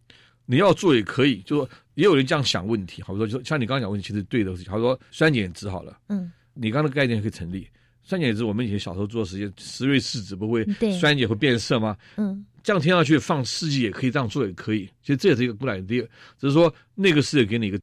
[0.44, 7.68] 你要做也可以，就说也有人这样想问题，好比说就像你刚刚讲问题，其实对的，好比说酸碱值好了，嗯，你刚刚的概念可以成立。
[8.02, 10.64] 酸碱值我们以前小时候做实验，石瑞试纸不会
[10.98, 11.96] 酸碱会变色吗？
[12.16, 12.44] 嗯。
[12.64, 14.88] 这样听上去放试剂也可以，这样做也可以。
[15.02, 16.06] 其实这也是一个 good idea，
[16.38, 17.80] 只是说那个是给你一个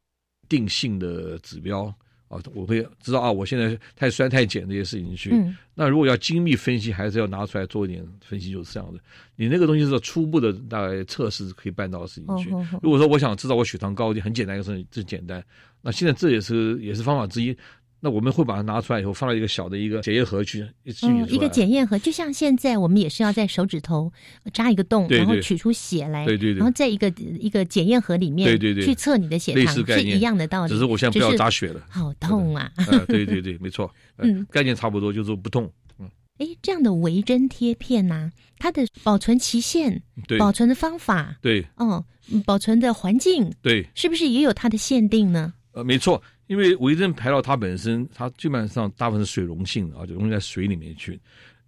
[0.48, 1.94] 定性的指标
[2.30, 5.34] 啊，我会知道啊，我现在太酸太碱这些事情去。
[5.74, 9.00] 那如果要精密分析，还是要拿出来做一点分析，就是这样的。
[9.36, 12.50] 你那个东西是初步的大概测试可以办到的事情去。
[12.82, 15.44] 如果说我想知道我血糖高低，很简单一个事情，这简单。
[15.82, 17.56] 那现在这也是也是方法之一。
[18.02, 20.66] 那我们会把它拿出来以后，放到一个小的一个检验盒去，
[21.04, 24.12] 嗯，一个检验盒，就像现在我们也是要在手指头
[24.54, 30.72] 扎一个洞，然后取出血来，对对对，然后在一个一个检验盒里面，对对对，去测你的血糖，是一样的道理。
[30.72, 32.72] 只是我现在不要扎血了，好痛啊！
[33.08, 35.70] 对对对，没错， 嗯，概念差不多，就是不痛。
[36.00, 40.02] 嗯，哎，这样的微针贴片呐，它的保存期限、
[40.38, 42.06] 保存的方法，对，哦，
[42.46, 45.54] 保存的环境，对，是不是也有它的限定呢？
[45.74, 46.22] 呃，没错。
[46.50, 51.20] 因为微针排到它本身，它基本上大部分是水溶性的啊，就溶在水里面去。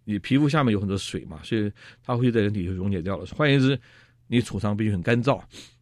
[0.05, 1.71] 你皮肤下面有很多水嘛，所以
[2.03, 3.25] 它会在人体就溶解掉了。
[3.27, 3.79] 换言之，
[4.25, 5.39] 你储藏必须很干燥，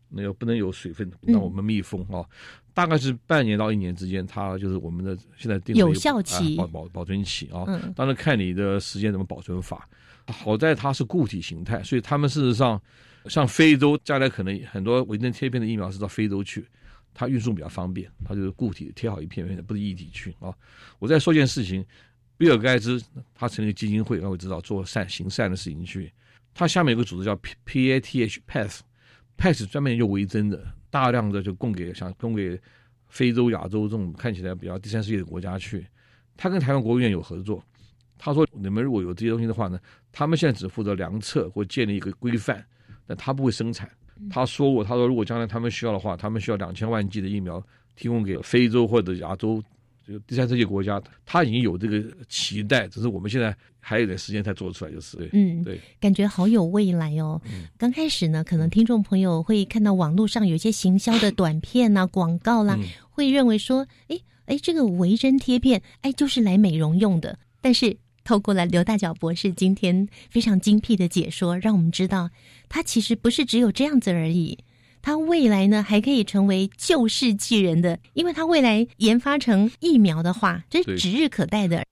[0.10, 2.26] 那个不能有水分让我们密封啊。
[2.74, 7.64] 大概是半年到一年之间，它就是我们的现在定有效期保保保存期啊。
[7.96, 9.88] 当然看你的时间怎么保存法。
[10.28, 12.80] 好在它是固体形态，所以他们事实上
[13.28, 16.66] 像非洲将来可能很多维珍贴片的疫苗是到非洲去。
[17.14, 20.54] 它运输比较方便，它就是固体贴好一片片的，不是一体去啊。
[21.00, 21.86] 我再说一件事情，
[22.38, 23.02] 比尔盖茨
[23.36, 26.12] 他成立基金会，让我知道做善行善的事情去。
[26.54, 28.84] 他下面有个组织叫 P P A T H P A T
[29.36, 32.60] P A T 专门研究微针的，大量的就供给想供给
[33.08, 35.86] 非洲、亚洲这种看起来比较第三世界的国家去。
[36.38, 37.64] 他跟台湾国务院有合作，
[38.18, 39.80] 他说你们如果有这些东西的话呢，
[40.12, 42.66] 他们现在只负责量测或建立一个规范，
[43.06, 43.90] 但他不会生产。
[44.30, 47.64] 他说过，他说如果将来他们需要的话，他们需要两千万剂的疫苗
[47.96, 49.64] 提供给非洲或者亚洲
[50.08, 55.30] 就第三世界国家，他已经有这个期待，只是我们现在还有点时间才做出来，就是。
[55.34, 57.40] 嗯，对，感觉好有未来哦。
[57.78, 62.78] 刚开始呢，可能听众朋友会看到网络上有一些行销的短片呐、广告啦，
[63.10, 67.98] 会认为说，哎哎，这个微针贴片，哎，就是来美容用的，但是。
[68.26, 72.30] 透过了刘大脚博士今天非常精辟的解说，让我们知道，
[72.70, 74.60] 它其实不是只有这样子而已。
[75.02, 81.84] 它未来呢，还可以成为救世济人的，因为它未来研发成疫苗的话，这是指日可待的。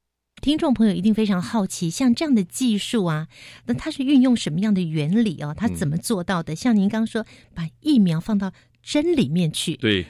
[0.41, 3.27] 听众朋友一定非常好奇，像这样的技术啊，
[3.65, 5.53] 那它是运用什么样的原理哦？
[5.57, 6.55] 它怎么做到的？
[6.55, 8.53] 像您刚说，把疫苗放到
[8.83, 10.05] 针里面去，对，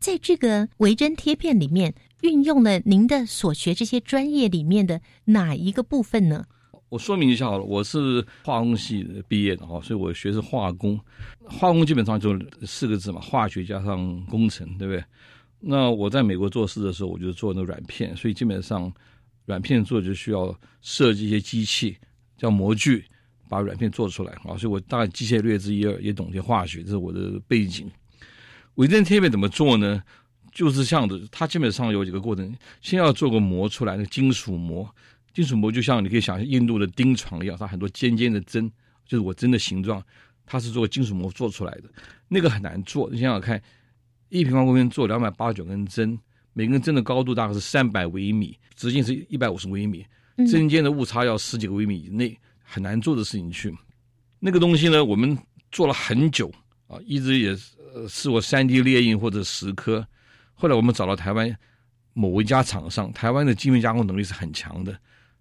[0.00, 1.94] 在这个微针贴片里面。
[2.22, 6.46] 运用了您的所学这些专业里面的哪一个部分呢？
[6.88, 10.98] 我说明一下好了，我是化工系毕业的哈，所以我学是化工。
[11.44, 15.04] 化工基本上就四个字嘛，化学加上工程，对不对？
[15.60, 18.90] 那我在美国做事的时候，我就做那软片，所以基本上
[19.44, 21.96] 软片做就需要设计一些机器，
[22.38, 23.04] 叫模具，
[23.48, 24.56] 把软片做出来啊。
[24.56, 27.90] 所以我大概机械略知一二，也懂些化学，这是我的背景。
[28.76, 30.02] 伪真贴片怎么做呢？
[30.52, 34.88] 就是这样子，它基本上有几个过程，先要做个膜出来，那金属膜。
[35.38, 38.68] 金属膜就像你可以想象印度的钉床一样，它很多尖尖的针，
[39.06, 40.02] 就是我针的形状，
[40.44, 41.84] 它是做金属膜做出来的。
[42.26, 43.62] 那个很难做，你想想看，
[44.30, 46.18] 一平方公分做两百八十九根针，
[46.54, 50.04] 每根针的高度大概是三百微米，直径是一百五十微米，
[50.50, 53.72] 针尖的误差要十几个微米以内，很难做的事情去。
[54.40, 55.38] 那个东西呢，我们
[55.70, 56.52] 做了很久
[56.88, 57.56] 啊，一直也
[57.94, 60.04] 呃试过三 D 列印或者石刻，
[60.54, 61.56] 后来我们找到台湾
[62.12, 64.98] 某一家厂商，台湾的精密加工能力是很强的。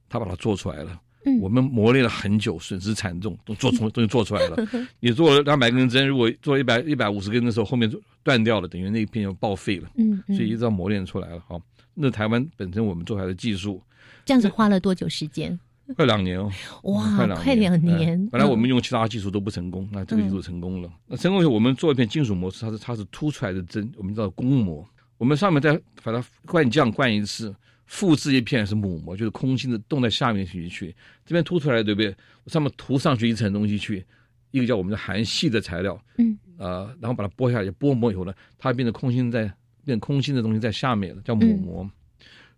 [0.10, 1.00] 他把它做出来了，
[1.42, 4.58] 我们磨练了很久，损失惨重，都做出 东西做出来了。
[5.00, 7.92] 你做了两百根针，如果做一百一百五十根的时候，后面
[8.24, 9.90] 断掉了，等于那一片就报废了。
[9.98, 11.44] 嗯，所以一直要磨练出来了。
[11.48, 11.62] 好，
[11.94, 13.82] 那台湾本身我们做出来的技术，
[14.26, 15.60] 这样子花了多久时间？
[15.96, 16.52] 快两年哦。
[16.84, 18.28] 哇，快两年。
[18.28, 20.90] 本来我们用其他技术都不成功，那这个技术成功了。
[21.08, 24.86] 那成功以后，我们做一片金属模式，它是它是凸出来的针，我们叫公膜。
[25.18, 27.56] 我们上面再把它灌浆灌一次。
[27.88, 32.16] 复制一片是母膜，就是空心的冻在下面去去，这边凸出来对不对？
[32.44, 34.06] 我上面涂上去一层东西去，
[34.52, 39.52] 一个叫我们的含细的材料，嗯，呃，然后把它剥下来，剥膜以后呢，它变成空心在
[39.84, 41.90] 变空心的东西在下面了，叫母膜。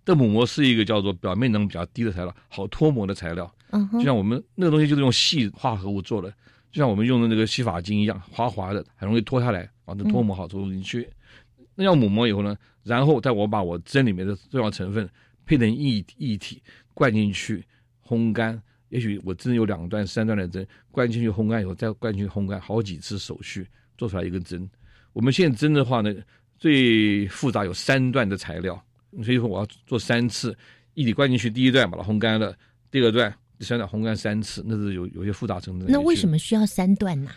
[0.04, 3.56] 这母膜是一个叫做表面能比较低的材料，好脱模的材料。
[3.70, 6.30] 嗯，就像我们那个东西就是用细化合物做的，
[6.72, 11.08] 就像我们用的那个洗发精一样，滑滑的，很容易脱下来，把这脱模好做进去。
[11.76, 12.58] 那要母膜以后呢，
[12.90, 15.08] 然后再我把我针里面的重要成分
[15.46, 16.60] 配成液液体
[16.96, 17.64] 灌进去
[18.04, 18.60] 烘干，
[18.90, 24.68] 也许我针有两段、三段的针灌进去烘干以后，再灌进去烘干好几次手续，做出来一根针。
[25.14, 26.12] 我们现在针的话呢，
[26.58, 28.84] 最复杂有三段的材料，
[29.24, 30.58] 所以说我要做三次
[30.96, 32.56] 液体灌进去，第一段把它烘干了，
[32.90, 35.86] 第二段、第三段烘干三次，那是有有些复杂程度。
[35.88, 37.30] 那为什么需要三段呢？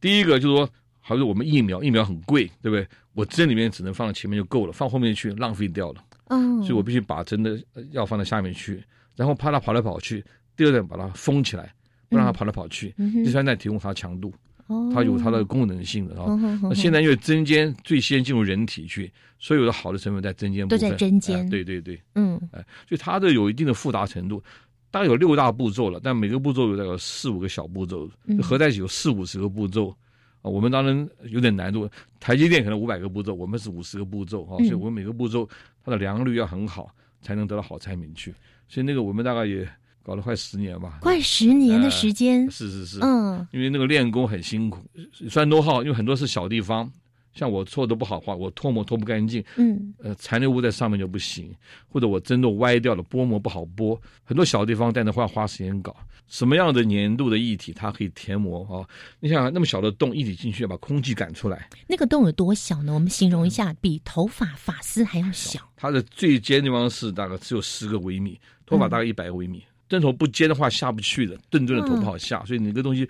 [0.00, 0.68] 第一个就是说。
[1.08, 2.86] 还是我们疫苗，疫苗很贵，对不对？
[3.14, 6.04] 我针里面只能放到前面就够了，放后面去浪费掉了。
[6.26, 7.58] 嗯，所以我必须把针的
[7.92, 8.84] 药放到下面去，
[9.16, 10.22] 然后怕它跑来跑去。
[10.54, 11.72] 第二点把它封起来，
[12.10, 12.94] 不让它跑来跑去。
[13.24, 14.30] 第三代提供它强度，
[14.92, 16.38] 它有它的功能性的啊。
[16.62, 20.78] 那现在因为针尖最先进入人体去，所有的好的成分在针尖部分。
[20.78, 21.48] 都在针尖。
[21.48, 24.44] 对对对，嗯，哎，所以它的有一定的复杂程度，
[24.90, 28.06] 大概有六大步骤了，但每个步骤有大概四五个小步骤，
[28.42, 29.88] 合在一起有四五十个步骤。
[29.88, 29.96] 啊，
[30.48, 31.88] 我们当然有点难度。
[32.18, 35.48] 台积电可能五百个步骤，我们是五十个步骤啊，所以我们每个步骤
[35.84, 38.34] 它的良率要很好，才能得到好产品去。
[38.68, 39.68] 所以那个我们大概也
[40.02, 42.50] 搞了快十年吧，快十年的时间。
[42.50, 44.80] 是是是，嗯，因为那个练功很辛苦，
[45.28, 46.90] 虽然多号，因为很多是小地方。
[47.34, 51.54] 像我做的不好话，我脱模脱不干净，嗯，呃，残留物在上面就不行，
[51.88, 55.96] 或者我针都歪掉了，剥膜不好剥，很多小地方但那花花时间搞。
[56.26, 58.84] 什么样的粘度的液体它可以填膜啊？
[59.18, 62.92] 你想那么小的洞，液体进去要把空气赶出来，那个洞有多小呢？
[62.92, 65.60] 我们形容一下，比头发发丝还要小。
[65.74, 69.64] 它的最尖地方是大概只有十个微米，头发大概一百个微米。
[69.88, 73.08] 针头不尖的话下不去的，钝钝的头不好下，所以你个东西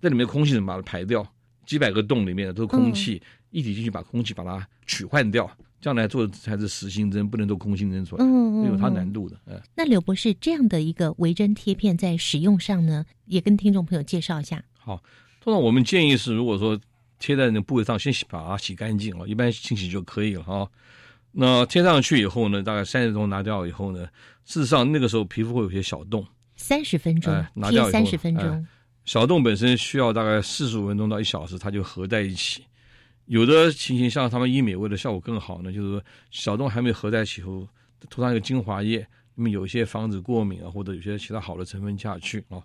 [0.00, 1.24] 在里面空气怎么把它排掉？
[1.66, 3.20] 几百个洞里面都是空气。
[3.50, 5.50] 一体进去把空气把它取换掉，
[5.80, 9.36] 这样来做才是实心针，不能做空心针出来，嗯有它难度的。
[9.46, 14.62] 嗯，那柳博士这样的一个微针贴片在使用上呢，也跟听众朋友介绍一下。
[14.76, 15.02] 好，
[15.40, 16.78] 通常我们建议是，如果说
[17.18, 20.68] 贴在那部位上，先洗把它洗干净啊，一般清洗就可以了哈。
[21.32, 24.06] 那贴上去以后呢，大概三十分钟拿掉以后呢，
[24.44, 26.26] 事实上那个时候皮肤会有些小洞。
[26.56, 28.66] 三十分钟，拿掉三十分钟，
[29.06, 32.64] 小洞本身需要大概四十五分钟到一小时，它就合在一起。
[33.26, 37.66] 有的情形像他们医美为了效果更好呢，就是说小洞还没合在一起后，
[38.10, 42.60] 涂上一个精华液，那么有些防止过敏啊，或者有些其他好的成分下去啊。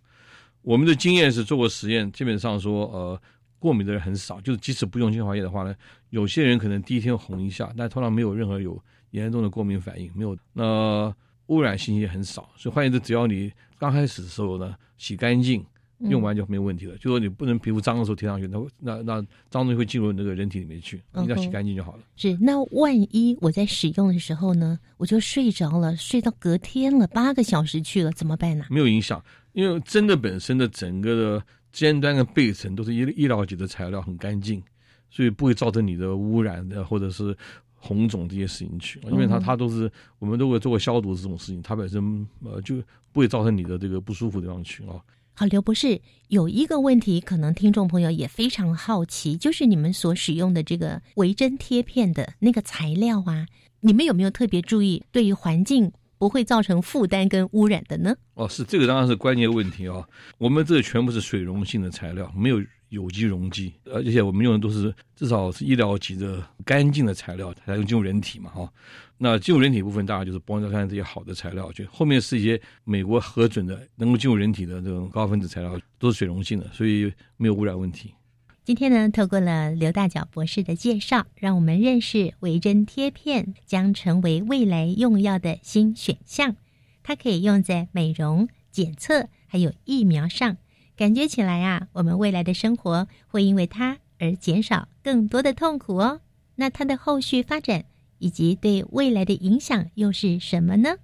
[0.63, 3.21] 我们的经验是做过实验，基本上说呃
[3.59, 5.75] 过敏的人很少，就是即使不用精华液的话呢，
[6.09, 11.13] 有些人可能第一天红一下，但通常没有任何有严重的过敏反应，没有那
[11.47, 15.63] 污染性也很少，所以换言之，只要你刚开始的时候呢洗干净。
[16.09, 16.97] 用完就没有问题了。
[16.97, 22.03] 就说你不能皮肤脏的时候贴上去，那那那脏东西会进入那个人体里面去，一定要洗干净就好了。
[22.15, 28.65] 是，那万一我在使用的时候呢，我就睡着了，睡到隔天了，八个小时去了，怎么办呢？
[28.69, 29.23] 没有影响，
[29.53, 34.61] 因为针的本身的整个的尖端跟背层都是医医疗级的材料，很干净，
[35.09, 37.35] 所以不会造成你的污染的或者是
[37.75, 42.75] 红肿这些事情去，因为它它都是我们都会做过消毒这种事情，它本身呃就
[43.11, 45.01] 不会造成你的这个不舒服的地方去啊。
[45.33, 53.47] 好，刘博士有一个问题，可能听众朋友也非常好奇，就是你们所使用的这个维针贴片的那个材料啊，
[53.79, 58.15] 你们有没有特别注意，对于环境不会造成负担跟污染的呢？
[58.35, 60.07] 哦，是这个当然是关键问题啊。
[60.37, 62.61] 我们这全部是水溶性的材料，没有。
[62.91, 68.69] 有机溶剂，而且我们用的都是至少是医疗级的干净的材料，才能进入人体嘛，哈。
[69.17, 78.13] 那进入人体部分，大概就是玻尿酸这些好的材料，就后面是一些美国核准的能够进入人体的这种高分子材料，都是水溶性的，所以没有污染问题。
[78.65, 86.57] 今天呢，透过了刘大脚博士的介绍，让我们认识维针贴片将成为未来用药的新选项，
[87.03, 90.57] 它可以用在美容、检测还有疫苗上。
[90.95, 96.21] 感觉起来啊，我们未来的生活会因为它而减少更多的痛苦哦。
[96.55, 97.85] 那它的后续发展
[98.19, 100.95] 以及对未来的影响又是什么呢？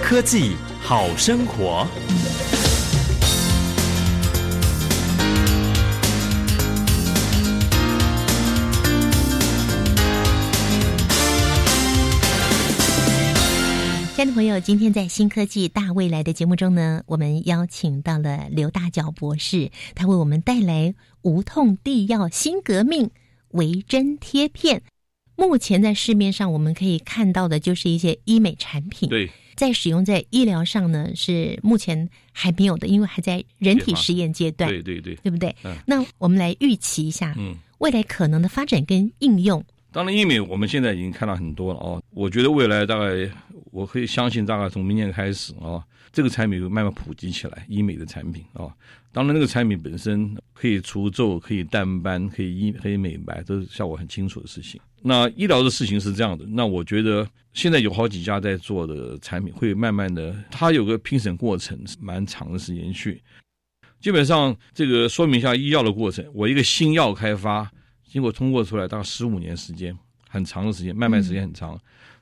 [0.00, 1.86] 科技好生活。
[14.18, 20.92] 亲爱的朋友，今天在新科技大未来的节目中呢，我们邀请到了刘大脚博士，他为我们带来
[21.22, 23.08] 无痛地药新革命——
[23.54, 24.82] 维针贴片。
[25.36, 35.54] 目前在市面上我们可以看到的就是一些医美产品，对，在使用在医疗上呢是目前还没有的，因为还在人体实验阶段，对对对，对不对？
[35.86, 39.64] 那我们来预期一下，嗯，未来可能的发展跟应用。
[39.98, 42.00] 当然，医美我们现在已经看到很多了哦。
[42.10, 43.28] 我觉得未来大概，
[43.72, 45.82] 我可以相信，大概从明年开始啊，
[46.12, 47.66] 这个产品会慢慢普及起来。
[47.68, 48.70] 医美的产品啊，
[49.10, 54.80] 当然那个产品本身可以除皱、可以淡斑、可以医、可以美白，都是效果很清楚的事情。
[55.02, 63.20] 那医疗的事情是这样的，那我觉得现在有好几家在做的产品，会慢慢的，它有个评审过程，蛮长的时间去。
[63.98, 67.68] 基本上，这个说明一下医药的过程，我一个新药开发。
[68.08, 69.96] 经过通过出来大概十五年时间，
[70.28, 71.78] 很长的时间，慢慢时间很长。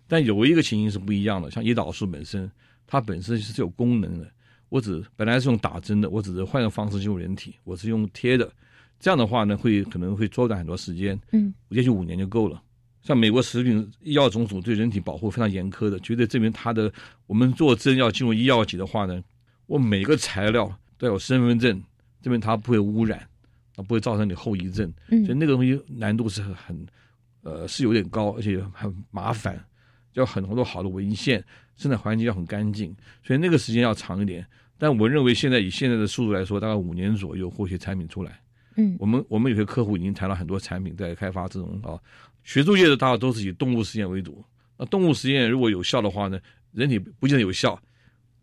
[0.08, 2.50] 但有一个情形是不一样的，像胰岛素本身，
[2.86, 4.30] 它本身是有功能的。
[4.68, 8.50] 我只本来是用打针的，我只是换个方式进入人体，我是用贴的。
[8.98, 11.18] 这样的话呢，会可能会缩短很多时间。
[11.32, 12.60] 嗯，也许五年就够了。
[13.02, 16.92] 像美国食品医药总署对人体保护非常严苛的，绝对证明它的
[17.28, 19.22] 我们做针要进入医药级的话呢，
[19.66, 21.80] 我每个材料都有身份证，
[22.20, 23.28] 证明它不会污染。
[23.76, 26.86] 啊，不会造成你后遗症，所以那个东西难度是很，
[27.42, 29.62] 呃，是有点高，而且很麻烦，
[30.14, 31.44] 要很多好的文献，
[31.76, 34.44] 生产环境要很干净，所以那个时间要长一点。
[34.78, 38.40] 但我认为现在以现在的速度来说，大概五年左右，或许产品出来。
[38.76, 41.96] 嗯，我们我们有些客户已经谈了很多产品在开发这种啊，
[42.44, 44.44] 学术界的大家都是以动物实验为主。
[44.78, 46.38] 那动物实验如果有效的话呢，
[46.72, 47.78] 人体不见得有效。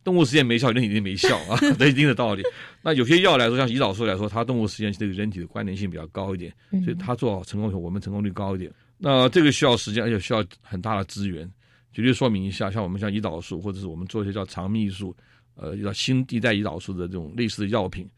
[0.04, 2.43] 动物实验没效，人体一定没效啊， 这一定的道理。
[2.82, 8.72] 那有些药来说，像胰岛素来说，它动物实验这个人体的关联性比较高一点，所以它做好成功以后，我们成功率高一点。
[8.97, 11.49] 那这个需要时间，而且需要很大的资源。
[11.91, 15.16] 举例说明一下，像我们像胰岛素，或者是我们做一些叫肠泌素，
[15.56, 18.10] 呃，叫新地代胰岛素的这种类似的药品，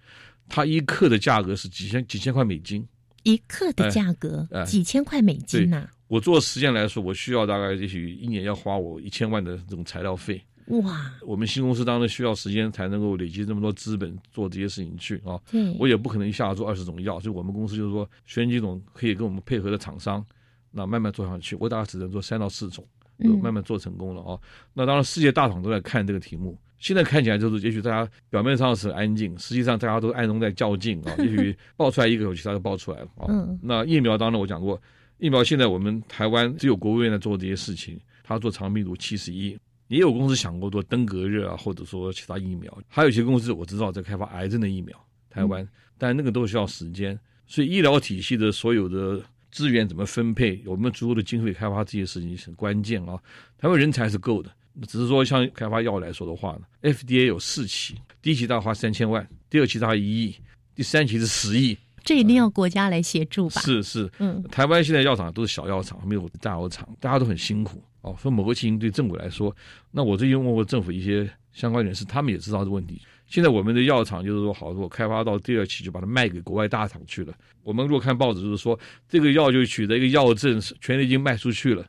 [0.47, 2.85] 它一克的价格是几千几千块美金。
[3.23, 5.87] 一克的价格几千块美金呐！
[6.07, 10.39] 我做实验来说，我需要大概也许一年要花我一千万的这种材料费。
[10.67, 11.11] 哇！
[11.21, 15.39] 我们新公司当然需要时间才能够累积这么多资本做这些事情去啊。
[15.51, 20.25] 对，我也不可能一下子做二十种药，所以我们公司就是说选几种可以跟我们配合的厂商，
[20.71, 21.55] 那慢慢做上去。
[21.59, 22.83] 我大概只能做三到四种，
[23.41, 24.39] 慢慢做成功了啊。
[24.73, 31.13] 那当然世界大厂都在看这个题目，现在看起来就是也许大家表面上是安静，实际上大家都暗中在较劲啊。
[31.23, 33.27] 也许爆出来一个，其他就爆出来了啊。
[33.61, 34.81] 那疫苗当然我讲过，
[35.19, 39.55] 疫苗现在我们台湾只有国务院在做这些事情，他做长病毒七十一。
[39.87, 44.95] 也有公司想过做登革热啊，或者说其他疫苗，还有一些公司我知道在开发癌症的疫苗。
[45.29, 45.67] 台湾，
[45.97, 49.21] 但那个都需要时间，所以医疗体系的所有的
[49.51, 53.19] 资源怎么分配，有没有足够的经费开发这些事情很关键啊。
[53.57, 54.49] 台湾人才是够的，
[54.87, 60.35] 只是说像开发药来说的话呢，FDA 有四期，第一期大概花三千万，第二期大概一亿，
[60.73, 61.77] 第三期是十亿。
[62.05, 63.59] 这一定要国家来协助吧？
[63.59, 67.83] 是是，嗯，台湾现在药厂都是小药厂，没有大药厂，大家都很辛苦。
[68.01, 69.53] 哦，说某个情形对政府来说，
[69.89, 73.01] 那我最近问过政府一些相关人士，他们也知道这问题。
[73.25, 77.33] 现在我们的药厂就是说，好，我开发到第二期就把它卖给国外大厂去了。
[77.63, 78.79] 我们如果看报纸，就是说
[79.09, 81.83] 这个药就取得一个药证，全已经卖出去了。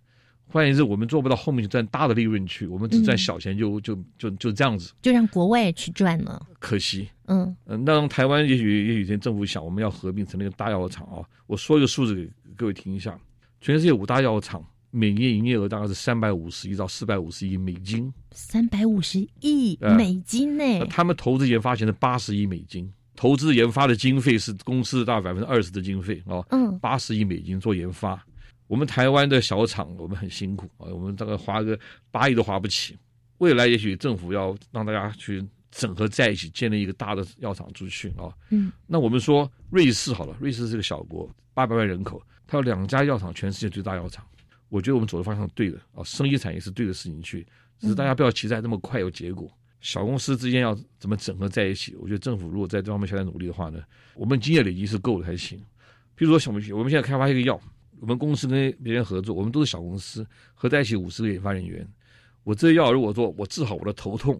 [0.48, 6.40] 换言之，我们做不到后面就赚大的利润去，我们只赚小钱，就就就就这样子，就让国外去赚了。
[6.58, 11.22] 可惜，嗯嗯，那台湾也许也许天政府想我们要合并成那个大药厂啊。
[11.46, 13.18] 我说一个数字给各位听一下，
[13.60, 18.12] 全世界五大药厂每年营业额大概是三百五十亿到四百五十亿美金。
[18.30, 20.86] 三百五十亿美金呢？
[20.86, 26.44] 他们投资研发钱是八十亿美金，投资研发的经费是公司大概百分之二十的经费啊。
[26.50, 28.24] 嗯，八十亿美金做研发。
[28.68, 31.78] 我们台湾的小厂，我们很辛苦啊，我们大概花个
[32.10, 32.96] 八亿都花不起。
[33.38, 35.44] 未来也许政府要让大家去
[35.76, 38.32] 整合在一起，建立一个大的药厂出去啊。
[38.50, 44.26] 嗯，那我们说瑞士好了，瑞士是个小国，八百万人口，它有两家药厂，全世界最大药厂。
[44.68, 47.46] 我觉得我们走的方向对的啊，生意产业是对的事情去，
[47.78, 49.50] 只是大家不要期待那么快有结果。
[49.80, 51.94] 小公司之间要怎么整合在一起？
[51.96, 53.80] 我觉得政府如果在这方面下点努力的话呢，
[54.14, 55.62] 我们经验累积是够的才行。
[56.14, 57.60] 比如说，小我们现在开发一个药。
[57.98, 61.86] 我们公司跟别人合作，我们都是小公司，合在一起五十个研发人员。
[62.44, 64.38] 我这药如果说我治好我的头痛，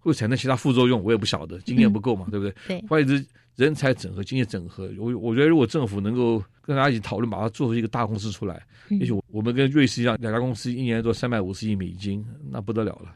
[0.00, 2.54] 会产生其他副作用，我也不晓得，经验不够嘛，对不对？
[2.66, 2.84] 对。
[2.88, 3.26] 或者是
[3.56, 13.14] 人才整合、经验整合，我我觉得如果政府能够跟大家一起讨论，把它做出一个大公司出来，也许我们跟瑞士一样，两家公司一年做三百五十亿美金，那不得了了。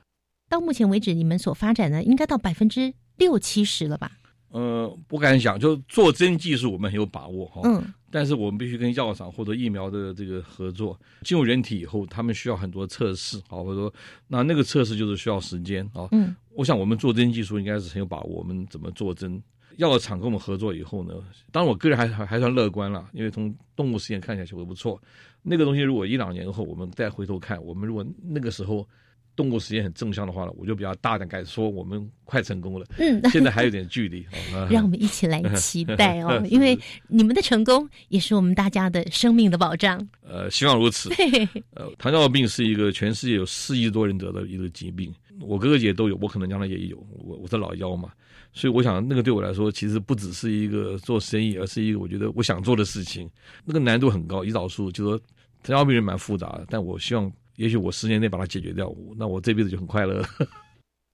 [0.48, 4.10] 到目前为止，你们所发展的应该到百分之六七十了吧？
[4.48, 7.62] 呃，不敢想，就做真技术，我们很有把握哈。
[7.64, 7.82] 嗯。
[8.12, 13.92] 但是我们必须跟药厂或者疫苗的这个合作，进入人体以后，他们需要很多测试啊，或者说
[14.28, 16.06] 那那个测试就是需要时间啊。
[16.12, 16.36] 嗯。
[16.54, 18.40] 我想我们做针技术应该是很有把握。
[18.40, 19.42] 我们怎么做针？
[19.78, 21.14] 药厂跟我们合作以后呢？
[21.50, 25.00] 当然，我个人还还还算乐观了，因为从动物实验看起来效果不错。
[25.42, 28.86] 那个东西如果一两年后我们再回头看，我们如果那个时候。
[29.34, 32.86] 动物实验很正向的话呢，我就比较大胆敢说，我们快成功了。
[32.98, 34.26] 嗯，现在还有点距离。
[34.70, 36.78] 让我们一起来期待哦， 因为
[37.08, 40.06] 你们的成功也是我们大家的生命的保障。
[40.22, 41.10] 呃，希望如此。
[41.74, 46.96] 呃，糖尿病是一个全世界有四亿多人得的一个疾病，我哥哥姐都有，我可能将来也有。
[47.10, 48.10] 我我是老幺嘛，
[48.52, 53.30] 所以我想那个对我来说，其实不只是一个做生意，而是一个我觉得我想做的事情。
[53.64, 55.18] 那个难度很高，胰岛素就说
[55.62, 57.32] 糖尿病人蛮复杂的，但我希望。
[57.56, 60.24] 也许我十年内把它解决掉，那我这辈子就很快乐。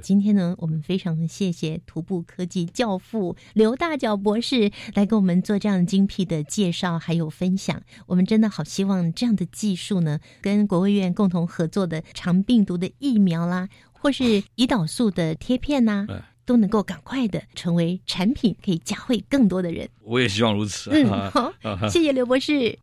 [0.05, 7.82] 今天呢，我们非常的谢谢徒步科技教父刘大脚博士来给我们做这样精辟的介绍还有分享。
[8.07, 16.07] 我们真的好希望这样的技术呢，跟国卫院共同合作的长病毒的疫苗啦，或是胰岛素的贴片呐，
[16.47, 19.89] 都能够赶快的成为产品，可以教会更多的人。
[20.05, 20.91] 我也希望如此。
[20.93, 21.53] 嗯，好，
[21.89, 22.78] 谢谢刘博士。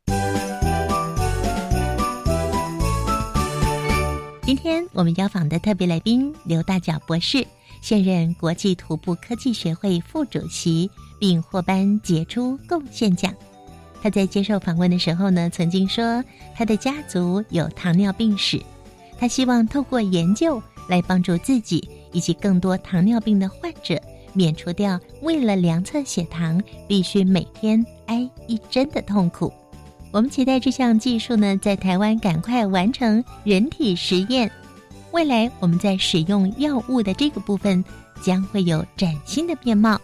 [4.45, 7.43] 今天我们邀访的特别来宾刘大脚博士，
[7.81, 10.87] 现任国际徒步科技学会副主席，
[11.19, 13.33] 并获颁杰出贡献奖。
[14.03, 16.23] 他在接受访问的时候呢，曾经说
[16.53, 18.61] 他的家族有糖尿病史，
[19.17, 23.99] 他希望透过研究来帮助自己以及更多糖尿病的患者，
[24.33, 29.51] 免除掉为了量测血糖必须每天挨一针的痛苦。
[30.15, 34.49] 我们期待这项技术呢，在台湾赶快完成人体实验。
[35.11, 37.83] 未来我们在使用药物的这个部分，
[38.21, 39.99] 将会有崭新的面貌。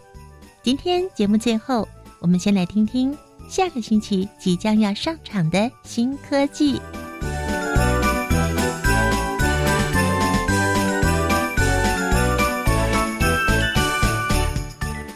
[0.61, 1.87] 今天节目最后，
[2.19, 6.77] 我们先来听听下个星期即将要上场的新科技。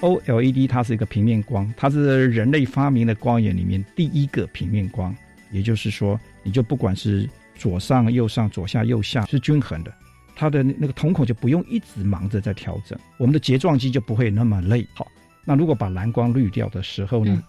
[0.06, 5.14] OLED 它是一个平面光，它是人类发明的光源里面第一个平面光。
[5.52, 9.92] 也就是说，你就不管是左上、右上、左下、右下是均衡的，
[10.36, 14.86] 它的那个瞳孔就不用一直忙着在调整，我们的睫状肌就不会那么累。
[14.94, 15.08] 好，
[15.44, 17.42] 那如果把蓝光滤掉的时候呢？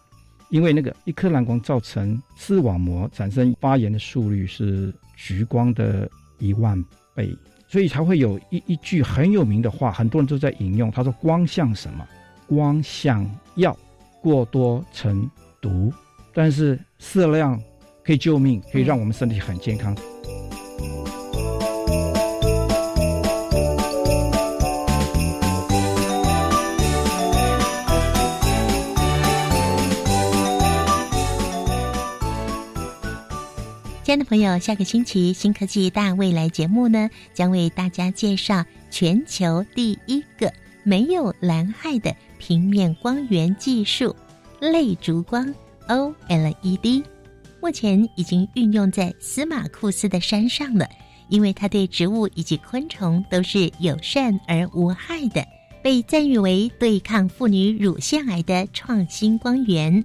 [0.48, 6.80] 因为那个一颗蓝光造成视网膜产生发炎的速率是橘光的一万
[7.14, 7.36] 倍，
[7.66, 10.88] 所以才会有一一句很有名的话，很多人都在引用。
[10.90, 12.06] 他说：“光像什么？”
[12.48, 13.76] 光想要，
[14.22, 15.28] 过多成
[15.60, 15.92] 毒，
[16.32, 17.60] 但是适量
[18.04, 19.96] 可以救命，可以让我们身体很健康。
[34.04, 40.52] 亲爱的朋友，下个星期《新科技大未来》节目呢，将为大家介绍全球第一个
[40.84, 42.14] 没有蓝害的。
[42.46, 44.14] 平面光源技术，
[44.60, 45.52] 类烛光
[45.88, 47.02] OLED，
[47.60, 50.88] 目前已经运用在司马库斯的山上了。
[51.28, 55.44] 因为它对植物以及昆虫都是友善而无害的，
[55.82, 60.04] 被赞誉为对抗妇女乳腺癌的创新光源，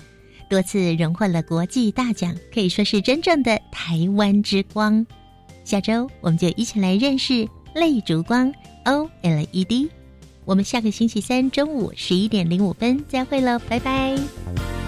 [0.50, 5.06] 多次荣获了国际大奖，可以说是真正的台湾之光。
[5.64, 8.52] 下周我们就一起来认识类烛光
[8.86, 9.89] OLED。
[10.46, 14.81] 我们下个星期三中午十一点零五分再会了，拜拜。